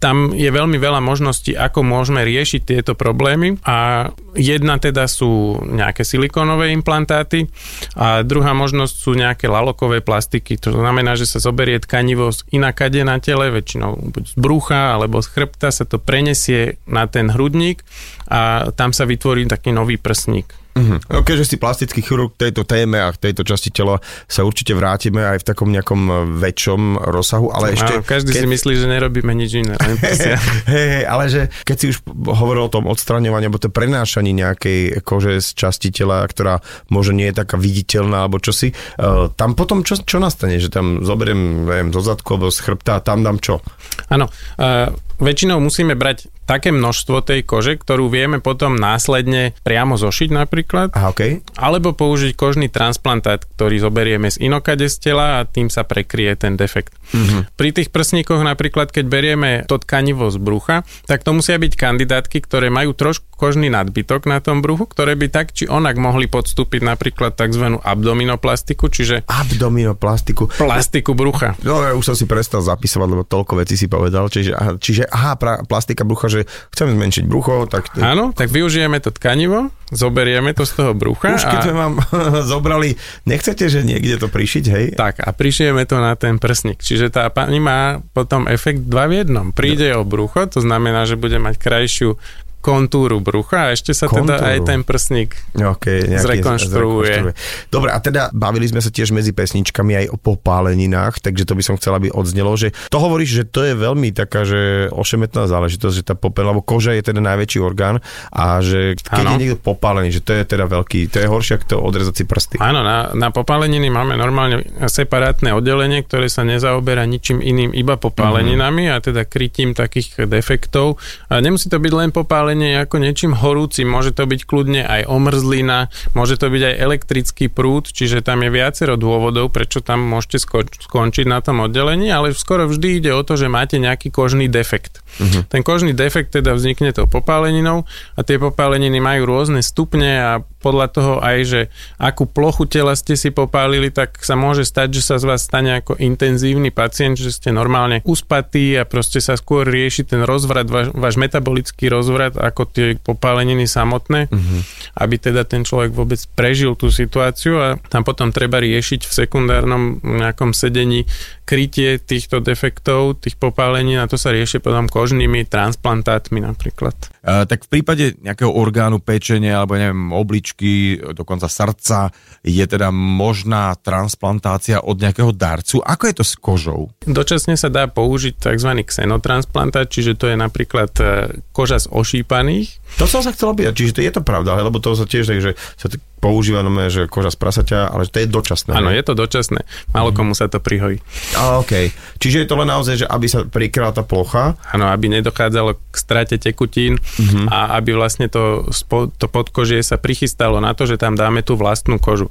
[0.00, 6.08] tam je veľmi veľa možností, ako môžeme riešiť tieto problémy a jedna teda sú nejaké
[6.08, 7.52] silikónové implantáty
[8.00, 10.56] a druhá možnosť sú nejaké lalokové plastiky.
[10.64, 15.20] To znamená, že sa zoberie tkanivo z inakade na tele, väčšinou buď z brucha alebo
[15.20, 17.84] z chrbta sa to prenesie na ten hrudník
[18.24, 20.48] a tam sa vytvorí taký nový prsník.
[20.70, 21.02] Uh-huh.
[21.10, 23.98] No, keďže si plastický chirurg tejto téme a tejto časti tela
[24.30, 27.98] sa určite vrátime aj v takom nejakom e, väčšom rozsahu, ale ešte...
[27.98, 28.42] Áno, každý keď...
[28.42, 29.74] si myslí, že nerobíme nič iné.
[29.82, 30.38] Hej,
[30.70, 35.42] hey, ale že keď si už hovoril o tom odstraňovaní alebo to prenášaní nejakej kože
[35.42, 39.98] z časti tela, ktorá možno nie je taká viditeľná alebo čosi, uh, tam potom čo,
[39.98, 40.62] čo nastane?
[40.62, 43.58] Že tam zoberiem, neviem, zo zadku alebo z chrbta a tam dám čo?
[44.06, 50.34] Áno, uh, väčšinou musíme brať také množstvo tej kože, ktorú vieme potom následne priamo zošiť
[50.34, 50.90] napríklad.
[50.98, 51.46] Aha, okay.
[51.54, 56.58] Alebo použiť kožný transplantát, ktorý zoberieme z inokade z tela a tým sa prekrie ten
[56.58, 56.98] defekt.
[57.14, 57.54] Mm-hmm.
[57.54, 62.42] Pri tých prsníkoch napríklad, keď berieme to tkanivo z brucha, tak to musia byť kandidátky,
[62.42, 66.84] ktoré majú trošku kožný nadbytok na tom bruchu, ktoré by tak či onak mohli podstúpiť
[66.84, 67.80] napríklad tzv.
[67.80, 69.24] abdominoplastiku, čiže...
[69.24, 70.52] Abdominoplastiku.
[70.60, 71.56] Plastiku brucha.
[71.64, 74.28] No, ja už som si prestal zapisovať, lebo toľko vecí si povedal.
[74.28, 76.44] Čiže, aha, čiže aha, pra, plastika brucha, že
[76.76, 77.96] chceme zmenšiť brucho, tak...
[77.96, 81.40] Áno, tak využijeme to tkanivo, zoberieme to z toho brucha.
[81.40, 81.64] Už keď a...
[81.64, 81.94] sme vám
[82.52, 84.84] zobrali, nechcete, že niekde to prišiť, hej?
[85.00, 86.84] Tak a prišijeme to na ten prsník.
[86.84, 89.56] Čiže tá pani má potom efekt dva v jednom.
[89.56, 90.02] Príde no.
[90.02, 92.20] o brucho, to znamená, že bude mať krajšiu
[92.60, 94.36] kontúru brucha a ešte sa kontúru.
[94.36, 97.32] teda aj ten prsník okay, zrekonštruuje.
[97.72, 101.62] Dobre, a teda bavili sme sa tiež medzi pesničkami aj o popáleninách, takže to by
[101.64, 105.94] som chcela, aby odznelo, že to hovoríš, že to je veľmi taká, že ošemetná záležitosť,
[105.96, 109.30] že tá popel, lebo koža je teda najväčší orgán a že keď ano.
[109.34, 112.24] je niekto popálený, že to je teda veľký, to je horšie ako to odrezať si
[112.28, 112.56] prsty.
[112.60, 118.90] Áno, na, na popáleniny máme normálne separátne oddelenie, ktoré sa nezaoberá ničím iným, iba popáleninami
[118.90, 119.00] mm-hmm.
[119.00, 121.00] a teda krytím takých defektov.
[121.32, 123.86] A nemusí to byť len popáleniny, zapálenie ako niečím horúcim.
[123.86, 125.86] Môže to byť kľudne aj omrzlina,
[126.18, 130.66] môže to byť aj elektrický prúd, čiže tam je viacero dôvodov, prečo tam môžete sko-
[130.66, 134.98] skončiť na tom oddelení, ale skoro vždy ide o to, že máte nejaký kožný defekt.
[135.22, 135.46] Uh-huh.
[135.46, 137.86] Ten kožný defekt teda vznikne tou popáleninou
[138.18, 141.60] a tie popáleniny majú rôzne stupne a podľa toho aj, že
[141.96, 145.80] akú plochu tela ste si popálili, tak sa môže stať, že sa z vás stane
[145.80, 150.92] ako intenzívny pacient, že ste normálne uspatí a proste sa skôr rieši ten rozvrat, váš,
[150.92, 154.60] váš metabolický rozvrat ako tie popáleniny samotné, uh-huh.
[154.96, 160.00] aby teda ten človek vôbec prežil tú situáciu a tam potom treba riešiť v sekundárnom
[160.00, 161.04] nejakom sedení
[161.44, 166.94] krytie týchto defektov, tých popálení a to sa rieši potom kožnými transplantátmi napríklad.
[167.20, 172.14] Uh, tak v prípade nejakého orgánu pečenia alebo neviem, obličky, dokonca srdca,
[172.46, 175.82] je teda možná transplantácia od nejakého darcu.
[175.82, 176.94] Ako je to s kožou?
[177.02, 178.70] Dočasne sa dá použiť tzv.
[178.86, 181.04] xenotransplantát, čiže to je napríklad e,
[181.50, 181.90] koža z
[182.30, 182.78] ošípaných.
[182.98, 185.42] To som sa chcel opýtať, čiže to je to pravda, lebo to sa tiež tak,
[185.42, 185.86] že sa
[186.20, 188.76] používa nome, že koža z prasaťa, ale to je dočasné.
[188.76, 189.64] Áno, je to dočasné.
[189.96, 191.00] Málo komu sa to prihojí.
[191.32, 191.96] A, OK.
[192.20, 194.60] Čiže je to len naozaj, že aby sa prikryla tá plocha.
[194.68, 197.48] Áno, aby nedochádzalo k strate tekutín uh-huh.
[197.48, 198.68] a aby vlastne to,
[199.16, 202.28] to podkožie sa prichystalo na to, že tam dáme tú vlastnú kožu.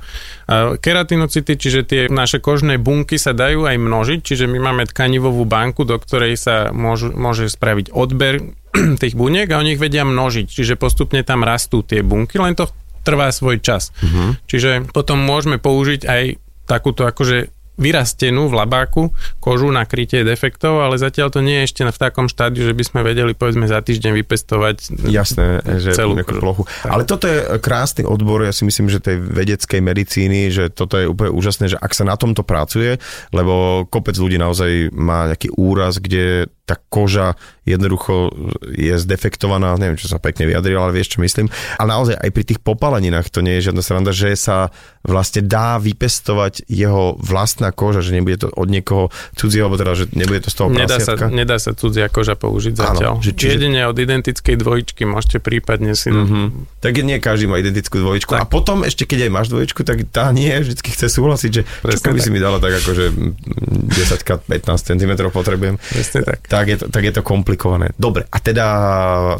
[0.78, 5.82] Keratinocyty, čiže tie naše kožné bunky sa dajú aj množiť, čiže my máme tkanivovú banku,
[5.82, 8.54] do ktorej sa môžu, môže spraviť odber
[9.02, 12.70] tých buniek a oni ich vedia množiť, čiže postupne tam rastú tie bunky, len to
[13.04, 13.96] trvá svoj čas.
[14.04, 14.36] Uh-huh.
[14.46, 16.24] Čiže potom môžeme použiť aj
[16.70, 21.82] takúto akože vyrastenú v labáku kožu na krytie defektov, ale zatiaľ to nie je ešte
[21.88, 24.76] v takom štádiu, že by sme vedeli povedzme za týždeň vypestovať
[25.08, 26.68] Jasné, že celú plochu.
[26.68, 26.92] Tak.
[26.92, 31.08] Ale toto je krásny odbor, ja si myslím, že tej vedeckej medicíny, že toto je
[31.08, 33.00] úplne úžasné, že ak sa na tomto pracuje,
[33.32, 37.34] lebo kopec ľudí naozaj má nejaký úraz, kde tá koža
[37.68, 38.32] jednoducho
[38.72, 41.52] je zdefektovaná, neviem, čo sa pekne vyjadril, ale vieš, čo myslím.
[41.78, 45.80] A naozaj aj pri tých popaleninách to nie je žiadna sranda, že sa vlastne dá
[45.80, 50.50] vypestovať jeho vlastná koža, že nebude to od niekoho cudzieho, alebo teda, že nebude to
[50.52, 53.20] z toho nedá sa, nedá sa cudzia koža použiť zatiaľ.
[53.20, 53.60] Áno, že, čiže...
[53.60, 56.12] Jedine od identickej dvojičky môžete prípadne si...
[56.12, 56.84] Mm-hmm.
[56.84, 58.36] Tak nie každý má identickú dvojičku.
[58.36, 58.42] Tak.
[58.44, 62.12] A potom ešte, keď aj máš dvojičku, tak tá nie vždy chce súhlasiť, že čo
[62.12, 65.76] by si mi dala tak ako, že 10 15 cm potrebujem.
[65.80, 66.46] Presne tak.
[66.46, 67.88] tak je to, tak je to komplikované komplikované.
[67.98, 68.66] Dobre, a teda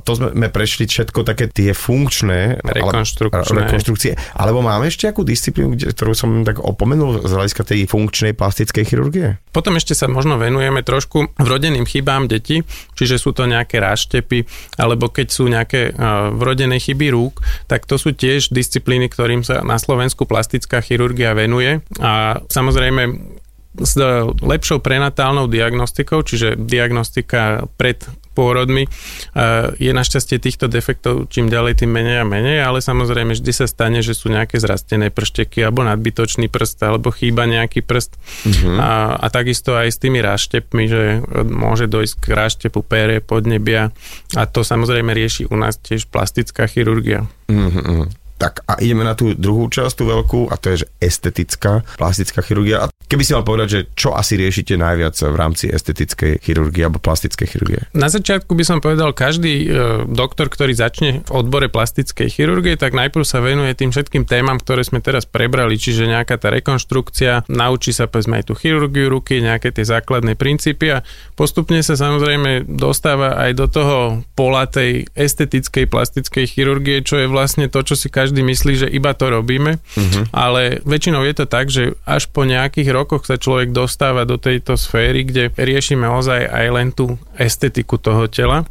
[0.02, 3.46] to sme prešli všetko také tie funkčné Rekonštrukčné.
[3.46, 4.12] Ale, rekonštrukcie.
[4.34, 9.38] Alebo máme ešte akú disciplínu, ktorú som tak opomenul z hľadiska tej funkčnej plastickej chirurgie?
[9.54, 12.66] Potom ešte sa možno venujeme trošku vrodeným chybám detí,
[12.98, 14.46] čiže sú to nejaké ráštepy,
[14.82, 19.62] alebo keď sú nejaké uh, vrodené chyby rúk, tak to sú tiež disciplíny, ktorým sa
[19.62, 21.82] na Slovensku plastická chirurgia venuje.
[22.02, 23.38] A samozrejme
[23.80, 23.96] s
[24.44, 28.04] lepšou prenatálnou diagnostikou, čiže diagnostika pred
[28.40, 33.52] pôrodmi, eh, je našťastie týchto defektov čím ďalej tým menej a menej, ale samozrejme vždy
[33.52, 38.16] sa stane, že sú nejaké zrastené pršteky alebo nadbytočný prst alebo chýba nejaký prst
[38.80, 41.04] a, a takisto aj s tými ráštepmi, že
[41.44, 43.92] môže dojsť k ráštepu pére, podnebia
[44.40, 47.28] a to samozrejme rieši u nás tiež plastická chirurgia.
[47.50, 48.19] Mm-hmm.
[48.40, 52.40] Tak a ideme na tú druhú časť, tú veľkú, a to je že estetická plastická
[52.40, 52.88] chirurgia.
[52.88, 57.04] A keby si mal povedať, že čo asi riešite najviac v rámci estetickej chirurgie alebo
[57.04, 57.82] plastickej chirurgie?
[57.92, 59.68] Na začiatku by som povedal, každý e,
[60.08, 64.86] doktor, ktorý začne v odbore plastickej chirurgie, tak najprv sa venuje tým všetkým témam, ktoré
[64.86, 69.74] sme teraz prebrali, čiže nejaká tá rekonštrukcia, naučí sa povedzme aj tú chirurgiu ruky, nejaké
[69.74, 73.98] tie základné princípy a postupne sa samozrejme dostáva aj do toho
[74.38, 79.18] pola tej estetickej plastickej chirurgie, čo je vlastne to, čo si každý myslí, že iba
[79.18, 79.82] to robíme,
[80.30, 84.78] ale väčšinou je to tak, že až po nejakých rokoch sa človek dostáva do tejto
[84.78, 88.70] sféry, kde riešime ozaj aj len tú estetiku toho tela.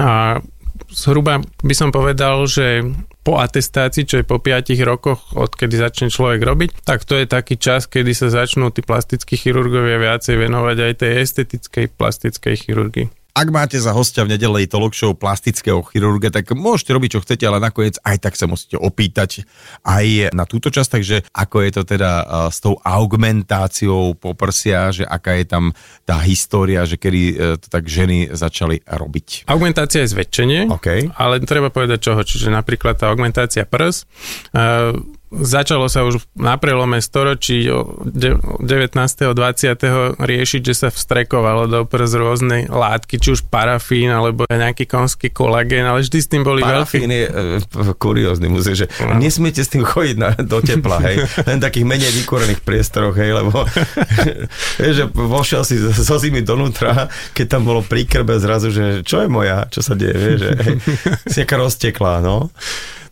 [0.00, 0.40] A
[0.88, 2.84] zhruba by som povedal, že
[3.22, 7.54] po atestácii, čo je po 5 rokoch, odkedy začne človek robiť, tak to je taký
[7.54, 13.06] čas, kedy sa začnú tí plastickí chirurgovia viacej venovať aj tej estetickej plastickej chirurgii.
[13.32, 17.44] Ak máte za hostia v nedelej talk show plastického chirurga, tak môžete robiť, čo chcete,
[17.48, 19.48] ale nakoniec aj tak sa musíte opýtať
[19.88, 22.12] aj na túto časť, takže ako je to teda
[22.52, 25.72] s tou augmentáciou poprsia, že aká je tam
[26.04, 29.48] tá história, že kedy uh, to tak ženy začali robiť.
[29.48, 31.16] Augmentácia je zväčšenie, OK.
[31.16, 34.04] ale treba povedať čoho, čiže napríklad tá augmentácia prs,
[34.52, 34.92] uh,
[35.32, 38.92] začalo sa už na prelome storočí o de- 19.
[39.32, 40.20] 20.
[40.20, 45.84] riešiť, že sa vstrekovalo do prs rôzne látky, či už parafín alebo nejaký konský kolagén,
[45.84, 47.16] ale vždy s tým boli Parafín veľké...
[47.16, 47.24] je
[47.88, 49.16] e, kuriózny musím, že No.
[49.18, 53.64] nesmiete s tým chodiť na, do tepla, hej, len takých menej vykúrených priestoroch, hej, lebo
[54.96, 59.28] že vošiel si zo zimy donútra, keď tam bolo pri krbe zrazu, že čo je
[59.28, 60.76] moja, čo sa deje, vieš, že hej,
[61.26, 62.50] si nejaká rozteklá, no.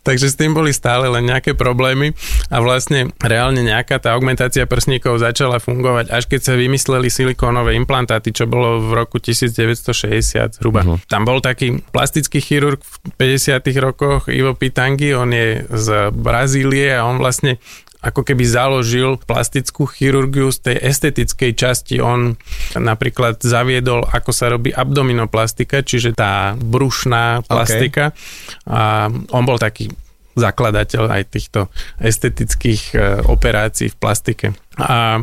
[0.01, 2.17] Takže s tým boli stále len nejaké problémy
[2.49, 8.33] a vlastne reálne nejaká tá augmentácia prsníkov začala fungovať, až keď sa vymysleli silikónové implantáty,
[8.33, 10.81] čo bolo v roku 1960 zhruba.
[10.81, 10.97] Uh-huh.
[11.05, 12.93] Tam bol taký plastický chirurg v
[13.37, 17.61] 50 rokoch, Ivo Pitangi, on je z Brazílie a on vlastne
[18.01, 21.95] ako keby založil plastickú chirurgiu z tej estetickej časti.
[22.01, 22.33] On
[22.73, 28.17] napríklad zaviedol, ako sa robí abdominoplastika, čiže tá brušná plastika.
[28.65, 29.93] A on bol taký
[30.33, 31.67] zakladateľ aj týchto
[31.99, 34.47] estetických e, operácií v plastike.
[34.79, 35.19] A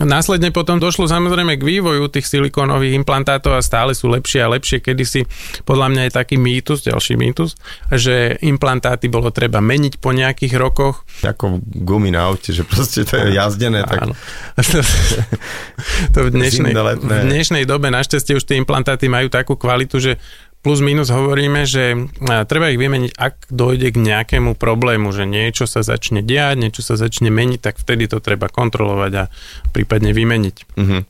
[0.00, 4.80] Následne potom došlo samozrejme k vývoju tých silikónových implantátov a stále sú lepšie a lepšie.
[4.80, 5.28] Kedysi
[5.68, 7.60] podľa mňa je taký mýtus, ďalší mýtus,
[7.92, 11.04] že implantáty bolo treba meniť po nejakých rokoch.
[11.20, 14.14] Ako gumy na aute, že proste to je jazdené, tak Áno.
[16.16, 20.12] to v dnešnej, v dnešnej dobe našťastie už tie implantáty majú takú kvalitu, že
[20.60, 21.96] plus minus hovoríme, že
[22.28, 26.84] a, treba ich vymeniť, ak dojde k nejakému problému, že niečo sa začne diať, niečo
[26.84, 29.24] sa začne meniť, tak vtedy to treba kontrolovať a
[29.72, 30.56] prípadne vymeniť.
[30.76, 31.00] Mhm.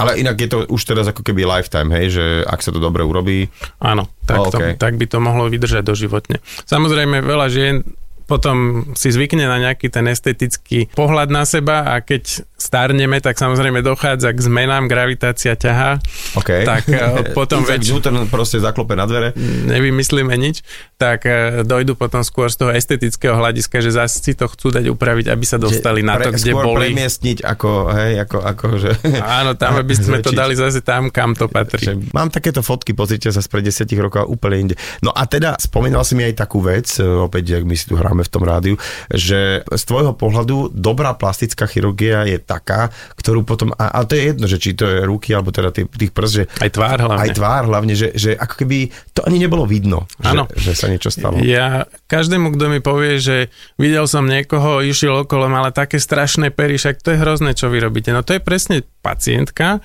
[0.00, 3.04] Ale inak je to už teraz ako keby lifetime, hej, že ak sa to dobre
[3.04, 3.52] urobí,
[3.84, 4.48] Áno, tak, OK.
[4.48, 6.40] to, tak by to mohlo vydržať doživotne.
[6.64, 7.84] Samozrejme, veľa žien
[8.30, 13.82] potom si zvykne na nejaký ten estetický pohľad na seba a keď starneme, tak samozrejme
[13.82, 15.98] dochádza k zmenám, gravitácia ťahá,
[16.38, 16.62] OK.
[16.62, 19.34] tak eh, potom väč- Newton proste zaklope na dvere.
[19.66, 20.62] nevymyslíme nič,
[20.94, 24.86] tak eh, dojdu potom skôr z toho estetického hľadiska, že zase si to chcú dať
[24.92, 26.92] upraviť, aby sa dostali na to, Pre- kde skôr boli.
[26.92, 28.90] premiestniť ako, hej, ako, ako že...
[29.40, 31.80] Áno, tam, aby sme to dali zase tam, kam to patrí.
[31.80, 34.74] Že mám takéto fotky, pozrite sa spred 10 rokov úplne inde.
[35.00, 37.96] No a teda spomínal si mi aj takú vec, e, opäť, ak my si tu
[37.96, 38.74] hráme v tom rádiu,
[39.10, 44.22] že z tvojho pohľadu dobrá plastická chirurgia je taká, ktorú potom, a, a to je
[44.34, 47.22] jedno, že či to je ruky, alebo teda tých, tých prst, že Aj tvár hlavne.
[47.24, 48.78] aj tvár hlavne, že, že ako keby
[49.16, 50.48] to ani nebolo vidno, Áno.
[50.54, 51.38] že, že sa niečo stalo.
[51.40, 53.36] Ja každému, kto mi povie, že
[53.78, 57.78] videl som niekoho, išiel okolo, mala také strašné pery, však to je hrozné, čo vy
[57.78, 58.10] robíte.
[58.10, 59.80] No to je presne pacientka,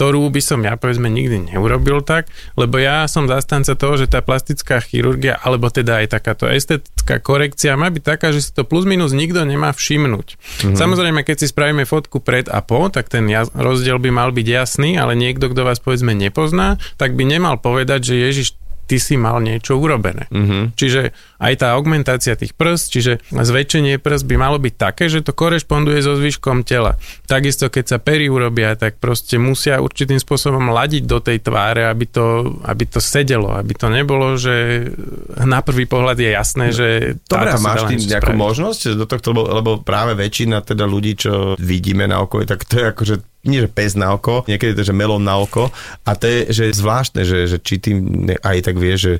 [0.00, 4.24] ktorú by som ja povedzme nikdy neurobil tak, lebo ja som zastanca toho, že tá
[4.24, 8.88] plastická chirurgia, alebo teda aj takáto estetická korekcia má byť taká, že si to plus
[8.88, 10.40] minus nikto nemá všimnúť.
[10.40, 10.72] Mm-hmm.
[10.80, 14.96] Samozrejme, keď si spravíme fotku pred a po, tak ten rozdiel by mal byť jasný,
[14.96, 18.56] ale niekto, kto vás povedzme nepozná, tak by nemal povedať, že Ježiš,
[18.90, 20.26] ty si mal niečo urobené.
[20.34, 20.74] Mm-hmm.
[20.74, 25.30] Čiže aj tá augmentácia tých prst, čiže zväčšenie prst by malo byť také, že to
[25.30, 26.98] korešponduje so zvyškom tela.
[27.30, 32.10] Takisto keď sa pery urobia, tak proste musia určitým spôsobom ladiť do tej tváre, aby
[32.10, 34.90] to, aby to sedelo, aby to nebolo, že
[35.38, 36.88] na prvý pohľad je jasné, že
[37.30, 38.42] Dobre, máš tým nejakú spraviť.
[38.42, 42.82] možnosť do tohto, lebo, lebo práve väčšina teda ľudí, čo vidíme na okolí, tak to
[42.82, 45.72] je akože nie že pes na oko, niekedy to že melón na oko
[46.04, 49.12] a to je že zvláštne, že, že či tým aj tak vie, že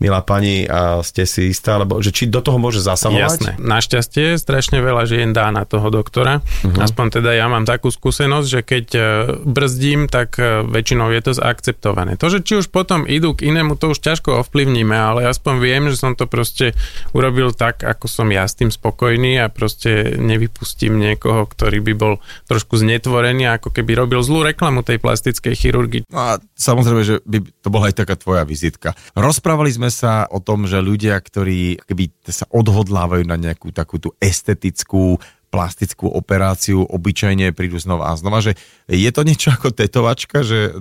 [0.00, 3.20] milá pani a ste si istá, alebo že či do toho môže zasahovať?
[3.20, 3.50] Jasné.
[3.60, 6.40] Našťastie strašne veľa žien dá na toho doktora.
[6.40, 6.80] Uh-huh.
[6.80, 9.00] Aspoň teda ja mám takú skúsenosť, že keď e,
[9.44, 12.16] brzdím, tak e, väčšinou je to zaakceptované.
[12.16, 15.82] To, že či už potom idú k inému, to už ťažko ovplyvníme, ale aspoň viem,
[15.92, 16.72] že som to proste
[17.12, 22.14] urobil tak, ako som ja s tým spokojný a proste nevypustím niekoho, ktorý by bol
[22.48, 26.02] trošku znetvorený ako ako keby robil zlú reklamu tej plastickej chirurgii.
[26.06, 28.94] No a samozrejme, že by to bola aj taká tvoja vizitka.
[29.18, 34.14] Rozprávali sme sa o tom, že ľudia, ktorí keby sa odhodlávajú na nejakú takú tú
[34.22, 38.58] estetickú plastickú operáciu, obyčajne prídu znova a znova, že
[38.90, 40.74] je to niečo ako tetovačka, že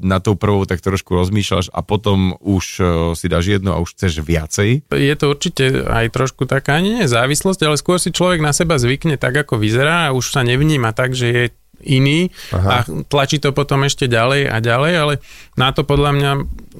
[0.00, 2.82] na tou prvou tak trošku rozmýšľaš a potom už e,
[3.18, 4.86] si dáš jedno a už chceš viacej?
[4.92, 9.18] Je to určite aj trošku taká, nie závislosť, ale skôr si človek na seba zvykne
[9.18, 11.44] tak, ako vyzerá a už sa nevníma tak, že je
[11.84, 12.68] iný Aha.
[12.68, 12.76] a
[13.08, 15.14] tlačí to potom ešte ďalej a ďalej, ale
[15.56, 16.30] na to podľa mňa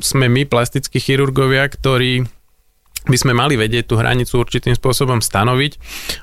[0.01, 2.29] sme my, plastickí chirurgovia, ktorí
[3.09, 5.73] by sme mali vedieť tú hranicu určitým spôsobom stanoviť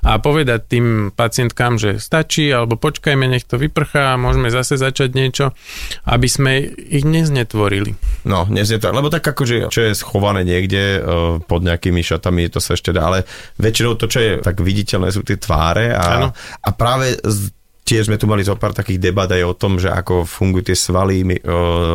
[0.05, 5.45] a povedať tým pacientkám, že stačí, alebo počkajme, nech to vyprchá, môžeme zase začať niečo,
[6.05, 7.97] aby sme ich neznetvorili.
[8.29, 12.77] No, neznetvorili, lebo tak akože, čo je schované niekde uh, pod nejakými šatami, to sa
[12.77, 13.25] ešte dá, ale
[13.57, 16.29] väčšinou to, čo je tak viditeľné, sú tie tváre a,
[16.61, 17.56] a práve z
[17.87, 20.75] Tiež sme tu mali zo pár takých debat aj o tom, že ako fungujú tie
[20.75, 21.23] svaly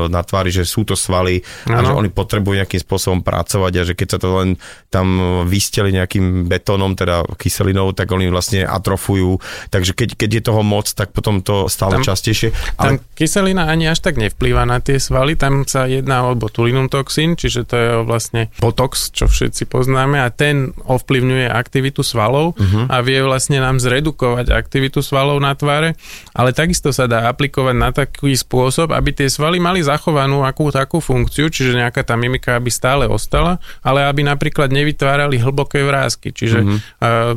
[0.08, 1.76] na tvári, že sú to svaly ano.
[1.76, 4.56] a že oni potrebujú nejakým spôsobom pracovať a že keď sa to len
[4.88, 9.36] tam vysteli nejakým betónom, teda kyselinou, tak oni vlastne atrofujú.
[9.68, 12.56] Takže keď, keď je toho moc, tak potom to stále tam, častejšie.
[12.80, 12.96] Ale...
[12.96, 17.36] Tam kyselina ani až tak nevplýva na tie svaly, tam sa jedná o botulinum toxín,
[17.36, 22.88] čiže to je vlastne botox, čo všetci poznáme a ten ovplyvňuje aktivitu svalov uh-huh.
[22.88, 25.98] a vie vlastne nám zredukovať aktivitu svalov na tvári tváre,
[26.32, 31.02] ale takisto sa dá aplikovať na taký spôsob, aby tie svaly mali zachovanú akú takú
[31.02, 36.30] funkciu, čiže nejaká tá mimika aby stále ostala, ale aby napríklad nevytvárali hlboké vrázky.
[36.30, 36.78] Čiže mm-hmm.
[37.02, 37.34] uh,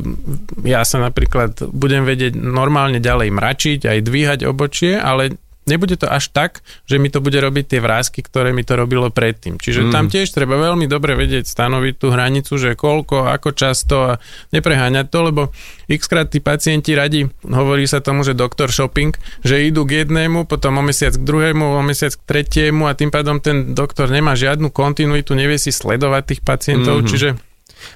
[0.62, 5.34] ja sa napríklad budem vedieť normálne ďalej mračiť, aj dvíhať obočie, ale
[5.66, 9.10] nebude to až tak, že mi to bude robiť tie vrázky, ktoré mi to robilo
[9.10, 9.58] predtým.
[9.58, 9.92] Čiže mm.
[9.92, 14.12] tam tiež treba veľmi dobre vedieť stanoviť tú hranicu, že koľko, ako často a
[14.54, 15.42] nepreháňať to, lebo
[15.90, 20.46] x krát tí pacienti radi, hovorí sa tomu, že doktor shopping, že idú k jednému,
[20.46, 24.38] potom o mesiac k druhému, o mesiac k tretiemu a tým pádom ten doktor nemá
[24.38, 27.10] žiadnu kontinuitu, nevie si sledovať tých pacientov, mm-hmm.
[27.10, 27.30] čiže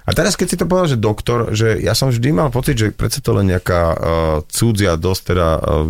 [0.04, 2.92] a teraz, keď si to povedal, že doktor, že ja som vždy mal pocit, že
[2.92, 3.96] predsa to len nejaká uh,
[4.46, 5.88] cudzia dosť teda, uh,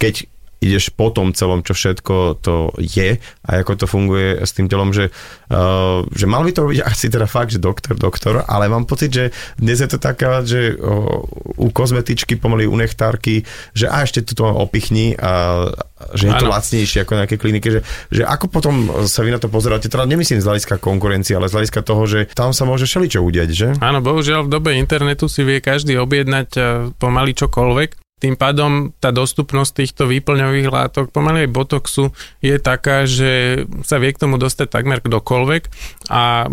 [0.00, 0.31] keď
[0.62, 4.94] ideš po tom celom, čo všetko to je a ako to funguje s tým telom,
[4.94, 5.10] že,
[5.50, 9.10] uh, že mal by to robiť asi teda fakt, že doktor, doktor, ale mám pocit,
[9.10, 9.24] že
[9.58, 13.42] dnes je to taká, že uh, u kozmetičky, pomaly u nechtárky,
[13.74, 15.66] že a ešte tu to opichni a
[16.14, 16.54] že je to ano.
[16.58, 18.74] lacnejšie ako nejaké kliniky, že, že ako potom
[19.06, 22.26] sa vy na to pozeráte, teda nemyslím z hľadiska konkurencie, ale z hľadiska toho, že
[22.34, 23.68] tam sa môže šeličo udiať, že?
[23.78, 26.64] Áno, bohužiaľ v dobe internetu si vie každý objednať uh,
[26.98, 33.98] pomaly čokoľvek tým pádom tá dostupnosť týchto výplňových látok, pomaly botoxu, je taká, že sa
[33.98, 35.62] vie k tomu dostať takmer kdokoľvek
[36.06, 36.46] a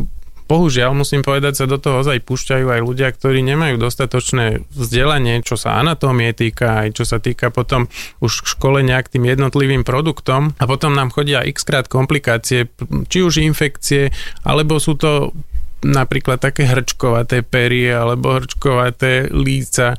[0.49, 5.53] bohužiaľ musím povedať, sa do toho ozaj púšťajú aj ľudia, ktorí nemajú dostatočné vzdelanie, čo
[5.53, 7.86] sa anatómie týka, aj čo sa týka potom
[8.17, 10.58] už školenia k tým jednotlivým produktom.
[10.58, 12.65] A potom nám chodia x krát komplikácie,
[13.05, 14.10] či už infekcie,
[14.41, 15.38] alebo sú to
[15.79, 19.95] napríklad také hrčkovaté pery alebo hrčkovaté líca,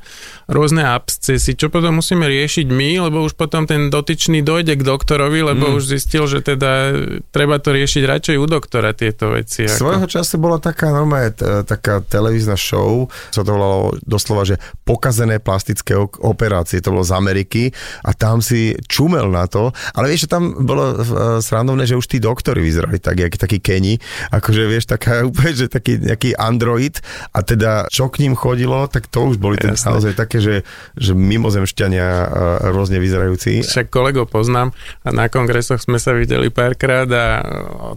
[0.51, 5.47] rôzne abscesy, čo potom musíme riešiť my, lebo už potom ten dotyčný dojde k doktorovi,
[5.47, 5.75] lebo mm.
[5.79, 6.93] už zistil, že teda
[7.31, 9.71] treba to riešiť radšej u doktora tieto veci.
[9.71, 10.15] Svojho ako...
[10.19, 11.31] času bola taká normálne
[11.63, 17.71] taká televízna show, sa to volalo doslova, že pokazené plastické operácie, to bolo z Ameriky
[18.03, 20.97] a tam si čumel na to, ale vieš, že tam bolo uh,
[21.39, 24.03] srandovné, že už tí doktori vyzerali tak, jak taký Kenny,
[24.35, 26.99] akože vieš, taká úplne, že taký nejaký android
[27.31, 31.13] a teda čo k ním chodilo, tak to už boli teda naozaj také, že, že
[31.13, 32.27] mimozemšťania uh,
[32.73, 33.61] rôzne vyzerajúci.
[33.63, 34.73] Však kolegov poznám
[35.05, 37.27] a na kongresoch sme sa videli párkrát a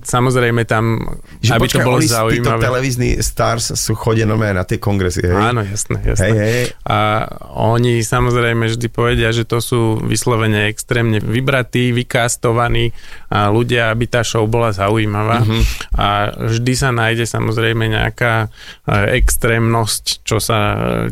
[0.04, 1.00] samozrejme tam,
[1.40, 2.62] že aby počkaj, to bolo zaujímavé.
[2.62, 5.56] televízni stars sú chodia na tie kongresy, hej?
[5.56, 6.28] Áno, jasné, jasné.
[6.28, 6.66] Hej, hej.
[6.84, 12.92] A oni samozrejme vždy povedia, že to sú vyslovene extrémne vybratí, vykastovaní
[13.30, 15.46] a ľudia, aby tá show bola zaujímavá.
[15.46, 15.64] Mm-hmm.
[15.96, 16.08] A
[16.50, 18.48] vždy sa nájde samozrejme nejaká
[18.90, 20.60] e, extrémnosť, čo sa,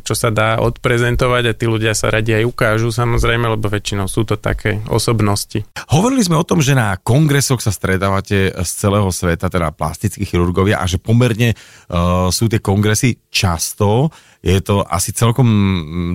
[0.01, 4.25] čo sa dá odprezentovať a tí ľudia sa radi aj ukážu samozrejme, lebo väčšinou sú
[4.25, 5.61] to také osobnosti.
[5.93, 10.81] Hovorili sme o tom, že na kongresoch sa stretávate z celého sveta, teda plastickí chirurgovia
[10.81, 14.09] a že pomerne uh, sú tie kongresy často
[14.41, 15.47] je to asi celkom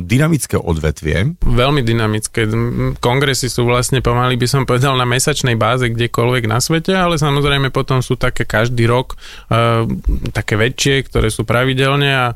[0.03, 1.39] dynamické odvetvie.
[1.47, 2.51] Veľmi dynamické.
[2.99, 7.71] Kongresy sú vlastne pomaly, by som povedal, na mesačnej báze kdekoľvek na svete, ale samozrejme
[7.71, 9.87] potom sú také každý rok uh,
[10.35, 12.27] také väčšie, ktoré sú pravidelne a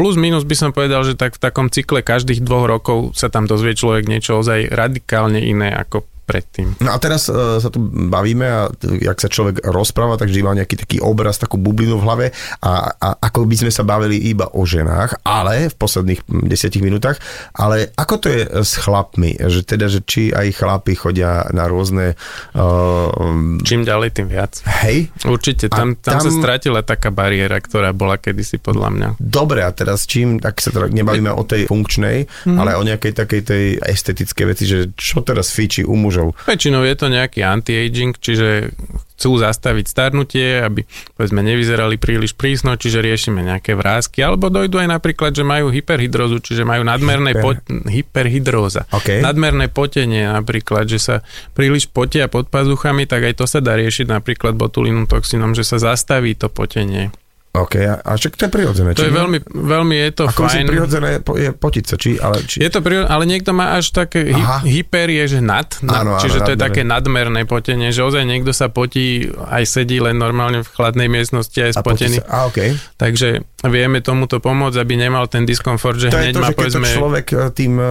[0.00, 3.44] plus minus by som povedal, že tak v takom cykle každých dvoch rokov sa tam
[3.44, 6.78] dozvie človek niečo ozaj radikálne iné ako predtým.
[6.78, 8.70] No a teraz uh, sa tu bavíme a
[9.02, 12.26] jak sa človek rozpráva, tak vždy má nejaký taký obraz, takú bublinu v hlave
[12.62, 17.18] a, a ako by sme sa bavili iba o ženách, ale v posledných desiatich minútach,
[17.56, 22.14] ale ako to je s chlapmi, že teda, že či aj chlapi chodia na rôzne...
[22.52, 24.60] Uh, Čím ďalej, tým viac.
[24.84, 25.08] Hej?
[25.24, 29.08] Určite, tam, tam, tam sa stratila taká bariéra, ktorá bola kedysi podľa mňa.
[29.16, 32.58] Dobre, a teraz čím, tak sa teda nebavíme o tej funkčnej, mm.
[32.60, 36.36] ale o nejakej takej tej estetickej veci, že čo teraz fíči u mužov mužov.
[36.44, 38.76] Väčšinou je to nejaký anti-aging, čiže
[39.16, 40.84] chcú zastaviť starnutie, aby
[41.16, 46.40] povedzme nevyzerali príliš prísno, čiže riešime nejaké vrázky, alebo dojdu aj napríklad, že majú hyperhydrozu,
[46.40, 47.44] čiže majú nadmerné Hyper.
[47.44, 48.88] pot, hyperhydróza.
[48.88, 49.20] Okay.
[49.20, 51.16] Nadmerné potenie napríklad, že sa
[51.52, 55.76] príliš potia pod pazuchami, tak aj to sa dá riešiť napríklad botulínom toxinom, že sa
[55.76, 57.12] zastaví to potenie.
[57.50, 58.94] OK, a však to je prirodzené.
[58.94, 60.70] To je veľmi, veľmi je to Ako fajn.
[60.70, 62.62] prirodzené je potiť sa, či, ale, či...
[62.62, 66.22] Je to prirodzené, ale niekto má až také hy, hyper je, že nad, nad áno,
[66.22, 70.14] čiže áno, to je také nadmerné potenie, že ozaj niekto sa potí, aj sedí len
[70.14, 72.22] normálne v chladnej miestnosti, aj spotený.
[72.22, 72.78] A, okay.
[72.94, 76.54] Takže vieme tomuto pomôcť, aby nemal ten diskomfort, že to hneď je to, má že
[76.54, 76.86] povedzme...
[76.86, 77.84] keď človek e, tým e,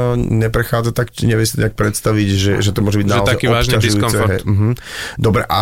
[0.48, 4.42] neprechádza, tak nevie si nejak predstaviť, že, že to môže byť naozaj taký vážny diskomfort.
[4.48, 4.74] Uh-huh.
[5.20, 5.62] Dobre, a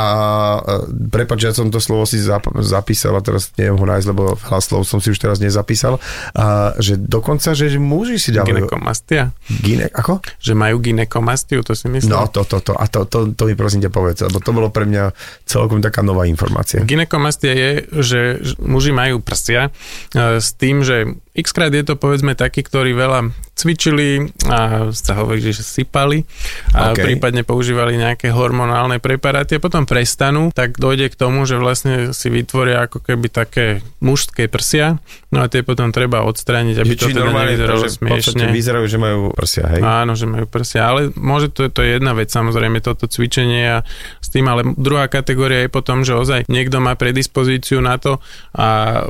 [0.61, 4.35] e, prepáč, ja som to slovo si zap, zapísal a teraz neviem ho nájsť, lebo
[4.35, 6.03] hlas slov som si už teraz nezapísal,
[6.35, 8.67] a, že dokonca, že muži si dávajú...
[8.67, 9.31] Ginekomastia.
[9.63, 10.19] Gine, ako?
[10.43, 12.11] Že majú ginekomastiu, to si myslím.
[12.11, 12.75] No, to, to, to.
[12.75, 15.15] A to, to, to mi prosím ťa povedz, lebo to bolo pre mňa
[15.47, 16.83] celkom taká nová informácia.
[16.83, 17.71] Ginekomastia je,
[18.03, 18.19] že
[18.59, 19.71] muži majú prsia
[20.11, 25.17] e, s tým, že x krát je to povedzme takí, ktorí veľa cvičili a sa
[25.17, 26.25] hovorí, že sypali
[26.73, 27.13] a okay.
[27.13, 32.29] prípadne používali nejaké hormonálne preparáty a potom prestanú, tak dojde k tomu, že vlastne si
[32.29, 35.01] vytvoria ako keby také mužské prsia,
[35.33, 38.45] no a tie potom treba odstrániť, aby Či to teda nevyzeralo smiešne.
[38.53, 39.81] vyzerajú, že majú prsia, hej?
[39.81, 43.85] Áno, že majú prsia, ale môže to, to je jedna vec, samozrejme toto cvičenie a
[44.27, 48.19] s tým, ale druhá kategória je potom, že ozaj niekto má predispozíciu na to
[48.51, 49.01] a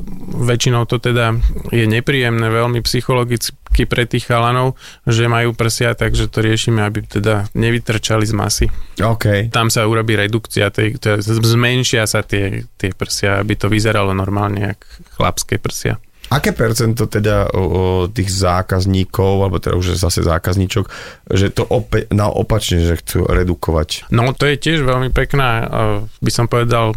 [0.45, 1.34] väčšinou to teda
[1.74, 4.78] je nepríjemné, veľmi psychologicky pre tých chalanov,
[5.09, 8.65] že majú prsia, takže to riešime, aby teda nevytrčali z masy.
[9.01, 9.49] Okay.
[9.49, 14.80] Tam sa urobí redukcia, tej, zmenšia sa tie, tie prsia, aby to vyzeralo normálne, jak
[15.18, 15.97] chlapské prsia.
[16.28, 20.86] Aké percento teda o, o tých zákazníkov, alebo teda už zase zákazníčok,
[21.32, 24.11] že to opäť na opačne, že chcú redukovať?
[24.11, 25.63] No to je tiež veľmi pekná,
[26.19, 26.91] by som povedal,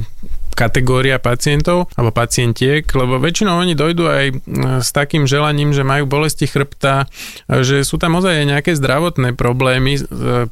[0.61, 4.35] kategória pacientov alebo pacientiek, lebo väčšinou oni dojdú aj e,
[4.85, 7.09] s takým želaním, že majú bolesti chrbta,
[7.49, 10.01] e, že sú tam ozaj aj nejaké zdravotné problémy e,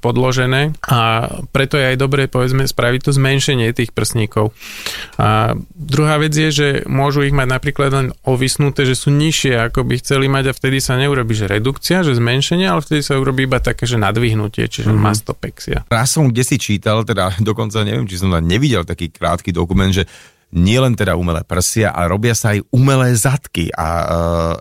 [0.00, 4.56] podložené a preto je aj dobre povedzme spraviť to zmenšenie tých prsníkov.
[5.20, 9.84] A druhá vec je, že môžu ich mať napríklad len ovisnuté, že sú nižšie ako
[9.84, 13.44] by chceli mať a vtedy sa neurobi, že redukcia, že zmenšenie, ale vtedy sa urobí
[13.44, 15.04] iba také, že nadvihnutie, čiže mm-hmm.
[15.04, 15.78] mastopexia.
[15.90, 20.04] Raz som kde si čítal, teda dokonca neviem, či som nevidel taký krátky dokument, že
[20.54, 24.54] nielen teda umelé prsia, ale robia sa aj umelé zadky a uh,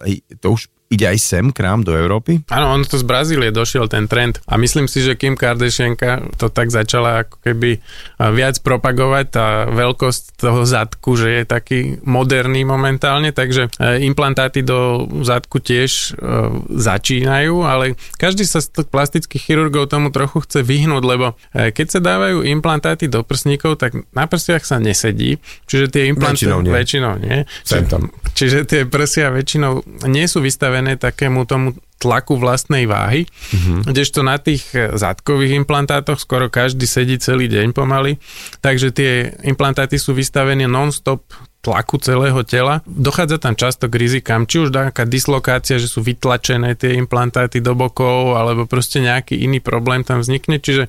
[0.44, 2.44] to už ide aj sem k nám do Európy?
[2.48, 6.48] Áno, on to z Brazílie došiel ten trend a myslím si, že Kim Kardashianka to
[6.48, 7.84] tak začala ako keby
[8.32, 15.06] viac propagovať, tá veľkosť toho zadku, že je taký moderný momentálne, takže e, implantáty do
[15.22, 16.24] zadku tiež e,
[16.72, 22.00] začínajú, ale každý sa z plastických chirurgov tomu trochu chce vyhnúť, lebo e, keď sa
[22.00, 26.72] dávajú implantáty do prsníkov, tak na prstiach sa nesedí, čiže tie implantáty väčšinou nie.
[26.72, 27.38] Väčšinou nie.
[27.68, 28.10] Sem tam.
[28.38, 33.90] Čiže tie prsia väčšinou nie sú vystavené takému tomu tlaku vlastnej váhy, mm-hmm.
[33.90, 38.22] kdežto na tých zadkových implantátoch skoro každý sedí celý deň pomaly,
[38.62, 41.26] takže tie implantáty sú vystavené non-stop
[41.66, 42.86] tlaku celého tela.
[42.86, 47.74] Dochádza tam často k rizikám, či už nejaká dislokácia, že sú vytlačené tie implantáty do
[47.74, 50.88] bokov, alebo proste nejaký iný problém tam vznikne, čiže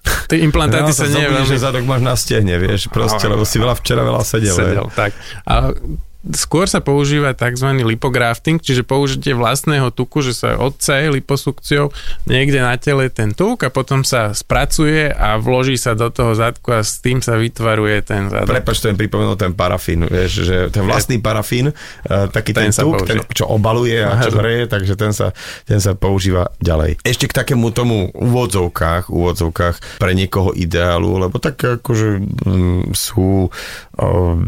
[0.00, 1.44] Tie implantáty no, sa nie veľmi...
[1.44, 4.56] že zadok máš na stehne, vieš, proste, no, lebo si veľa včera veľa sedel.
[4.56, 5.12] Sedel, tak.
[5.44, 5.76] A
[6.20, 7.80] Skôr sa používa tzv.
[7.80, 11.88] lipografting, čiže použitie vlastného tuku, že sa odcaje liposukciou
[12.28, 16.76] niekde na tele ten tuk a potom sa spracuje a vloží sa do toho zadku
[16.76, 18.52] a s tým sa vytvaruje ten zadok.
[18.52, 23.00] Prepač, to pripomenul ten parafín, vieš, že ten vlastný parafín, uh, taký ten, ten tuk,
[23.08, 25.32] ten, čo obaluje a čo hreje, takže ten sa,
[25.64, 27.00] ten sa používa ďalej.
[27.00, 33.48] Ešte k takému tomu úvodzovkách, úvodzovkách pre niekoho ideálu, lebo tak akože m, mm, sú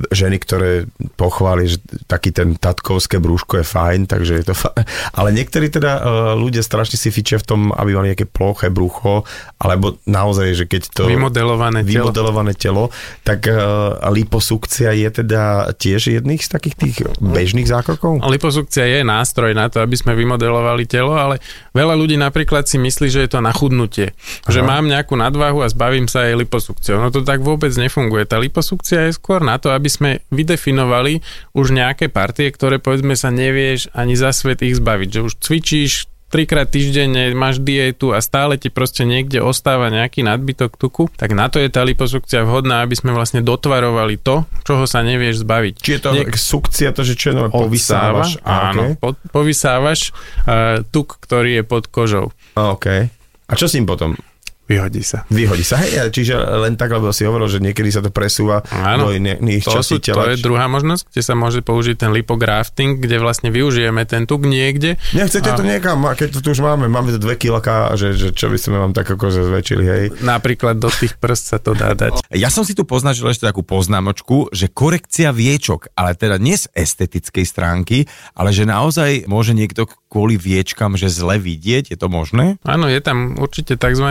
[0.08, 0.88] ženy, ktoré
[1.20, 1.78] pochváli, že
[2.08, 4.84] taký ten tatkovské brúško je fajn, takže je to fajn.
[5.18, 6.02] Ale niektorí teda
[6.36, 9.28] ľudia strašne si fičia v tom, aby mali nejaké ploché brucho,
[9.60, 11.02] alebo naozaj, že keď to...
[11.04, 12.08] Vymodelované telo.
[12.08, 12.88] Vymodelované telo,
[13.22, 13.44] tak
[14.08, 18.24] liposukcia je teda tiež jedných z takých tých bežných zákrokov?
[18.24, 21.42] Liposukcia je nástroj na to, aby sme vymodelovali telo, ale
[21.76, 24.16] veľa ľudí napríklad si myslí, že je to na chudnutie.
[24.46, 24.52] Aha.
[24.54, 27.02] Že mám nejakú nadvahu a zbavím sa aj liposukciou.
[27.02, 28.24] No to tak vôbec nefunguje.
[28.24, 31.20] Tá liposukcia je skôr na to, aby sme vydefinovali
[31.52, 35.08] už nejaké partie, ktoré povedzme sa nevieš ani za svet ich zbaviť.
[35.12, 35.92] Že už cvičíš
[36.32, 41.52] trikrát týždenne, máš dietu a stále ti proste niekde ostáva nejaký nadbytok tuku, tak na
[41.52, 45.74] to je tá liposukcia vhodná, aby sme vlastne dotvarovali to, čoho sa nevieš zbaviť.
[45.76, 48.40] Čiže to Niek- sukcia, to, že čo je povysávaš?
[48.48, 48.98] Áno, okay.
[48.98, 50.16] po, povysávaš
[50.48, 52.32] uh, tuk, ktorý je pod kožou.
[52.56, 52.86] OK.
[53.44, 54.16] A čo s ním potom?
[54.72, 55.28] Vyhodí sa.
[55.28, 59.12] Vyhodí sa, hej, čiže len tak, lebo si hovoril, že niekedy sa to presúva Áno,
[59.12, 60.24] do iných to častí tela.
[60.24, 64.48] To je druhá možnosť, kde sa môže použiť ten lipografting, kde vlastne využijeme ten tuk
[64.48, 64.96] niekde.
[65.12, 65.58] Nechcete a...
[65.60, 68.48] to niekam, a keď to tu už máme, máme to dve kilaka, že, že čo
[68.48, 70.04] by sme vám tak ako zväčšili, hej.
[70.24, 72.24] Napríklad do tých prst sa to dá dať.
[72.42, 76.66] Ja som si tu poznačil ešte takú poznámočku, že korekcia viečok, ale teda nie z
[76.72, 82.60] estetickej stránky, ale že naozaj môže niekto kvôli viečkam, že zle vidieť, je to možné?
[82.68, 84.08] Áno, je tam určite tzv.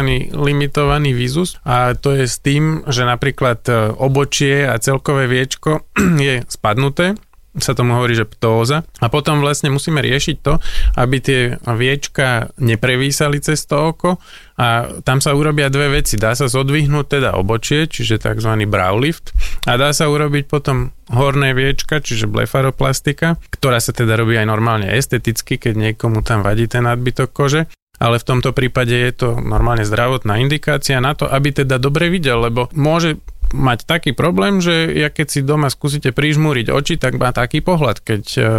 [0.51, 5.87] Limitovaný vizus a to je s tým, že napríklad e, obočie a celkové viečko
[6.27, 7.15] je spadnuté
[7.59, 8.87] sa tomu hovorí, že ptóza.
[9.03, 10.63] A potom vlastne musíme riešiť to,
[10.95, 14.23] aby tie viečka neprevísali cez to oko
[14.55, 16.15] a tam sa urobia dve veci.
[16.15, 18.55] Dá sa zodvihnúť teda obočie, čiže tzv.
[18.71, 19.35] brow lift
[19.67, 24.87] a dá sa urobiť potom horné viečka, čiže blefaroplastika, ktorá sa teda robí aj normálne
[24.87, 27.67] esteticky, keď niekomu tam vadí ten nadbytok kože
[28.01, 32.41] ale v tomto prípade je to normálne zdravotná indikácia na to, aby teda dobre videl,
[32.41, 33.21] lebo môže
[33.53, 38.01] mať taký problém, že ja keď si doma skúsite prižmúriť oči, tak má taký pohľad,
[38.01, 38.51] keď, e,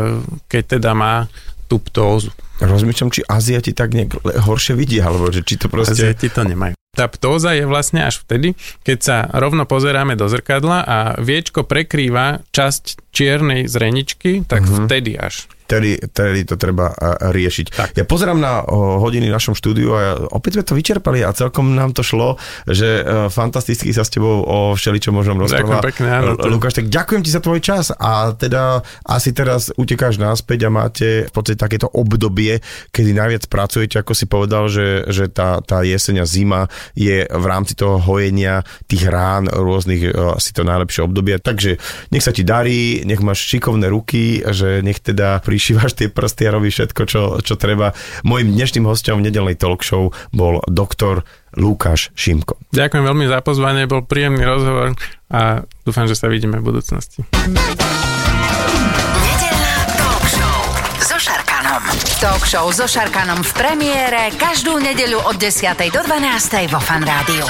[0.47, 1.27] keď teda má
[1.67, 2.31] tú ptózu.
[2.61, 5.99] Rozmýšľam, či Aziati tak nejak horšie vidia, alebo že či to proste...
[5.99, 6.77] Aziati to nemajú.
[6.93, 8.53] Tá ptóza je vlastne až vtedy,
[8.85, 14.85] keď sa rovno pozeráme do zrkadla a viečko prekrýva časť čiernej zreničky, tak uh-huh.
[14.85, 16.93] vtedy až vtedy, vtedy to treba
[17.33, 17.67] riešiť.
[17.73, 17.89] Tak.
[17.97, 21.97] Ja pozerám na hodiny v našom štúdiu a opäť sme to vyčerpali a celkom nám
[21.97, 22.37] to šlo,
[22.69, 23.03] že e,
[23.33, 25.81] fantasticky sa s tebou o všeličo možnom rozprávať.
[25.81, 26.37] pekne, áno.
[26.37, 26.53] To...
[26.53, 31.09] Lukáš, tak ďakujem ti za tvoj čas a teda asi teraz utekáš náspäť a máte
[31.29, 32.61] v podstate takéto obdobie,
[32.93, 37.45] kedy najviac pracujete, ako si povedal, že, že tá, tá jeseň a zima je v
[37.49, 41.41] rámci toho hojenia tých rán rôznych e, asi to najlepšie obdobie.
[41.41, 41.81] Takže
[42.13, 46.51] nech sa ti darí, nech máš šikovné ruky, že nech teda pri prišívaš tie prsty
[46.51, 47.95] a robíš všetko, čo, čo treba.
[48.27, 51.23] Mojím dnešným hostom v nedelnej talk show bol doktor
[51.55, 52.59] Lukáš Šimko.
[52.75, 54.99] Ďakujem veľmi za pozvanie, bol príjemný rozhovor
[55.31, 57.23] a dúfam, že sa vidíme v budúcnosti.
[60.03, 60.59] talk show
[60.99, 61.83] so Šarkanom.
[62.19, 65.79] Talk show so Šarkanom v premiére každú nedeľu od 10.
[65.95, 66.75] do 12.
[66.75, 67.47] vo Fan Rádiu.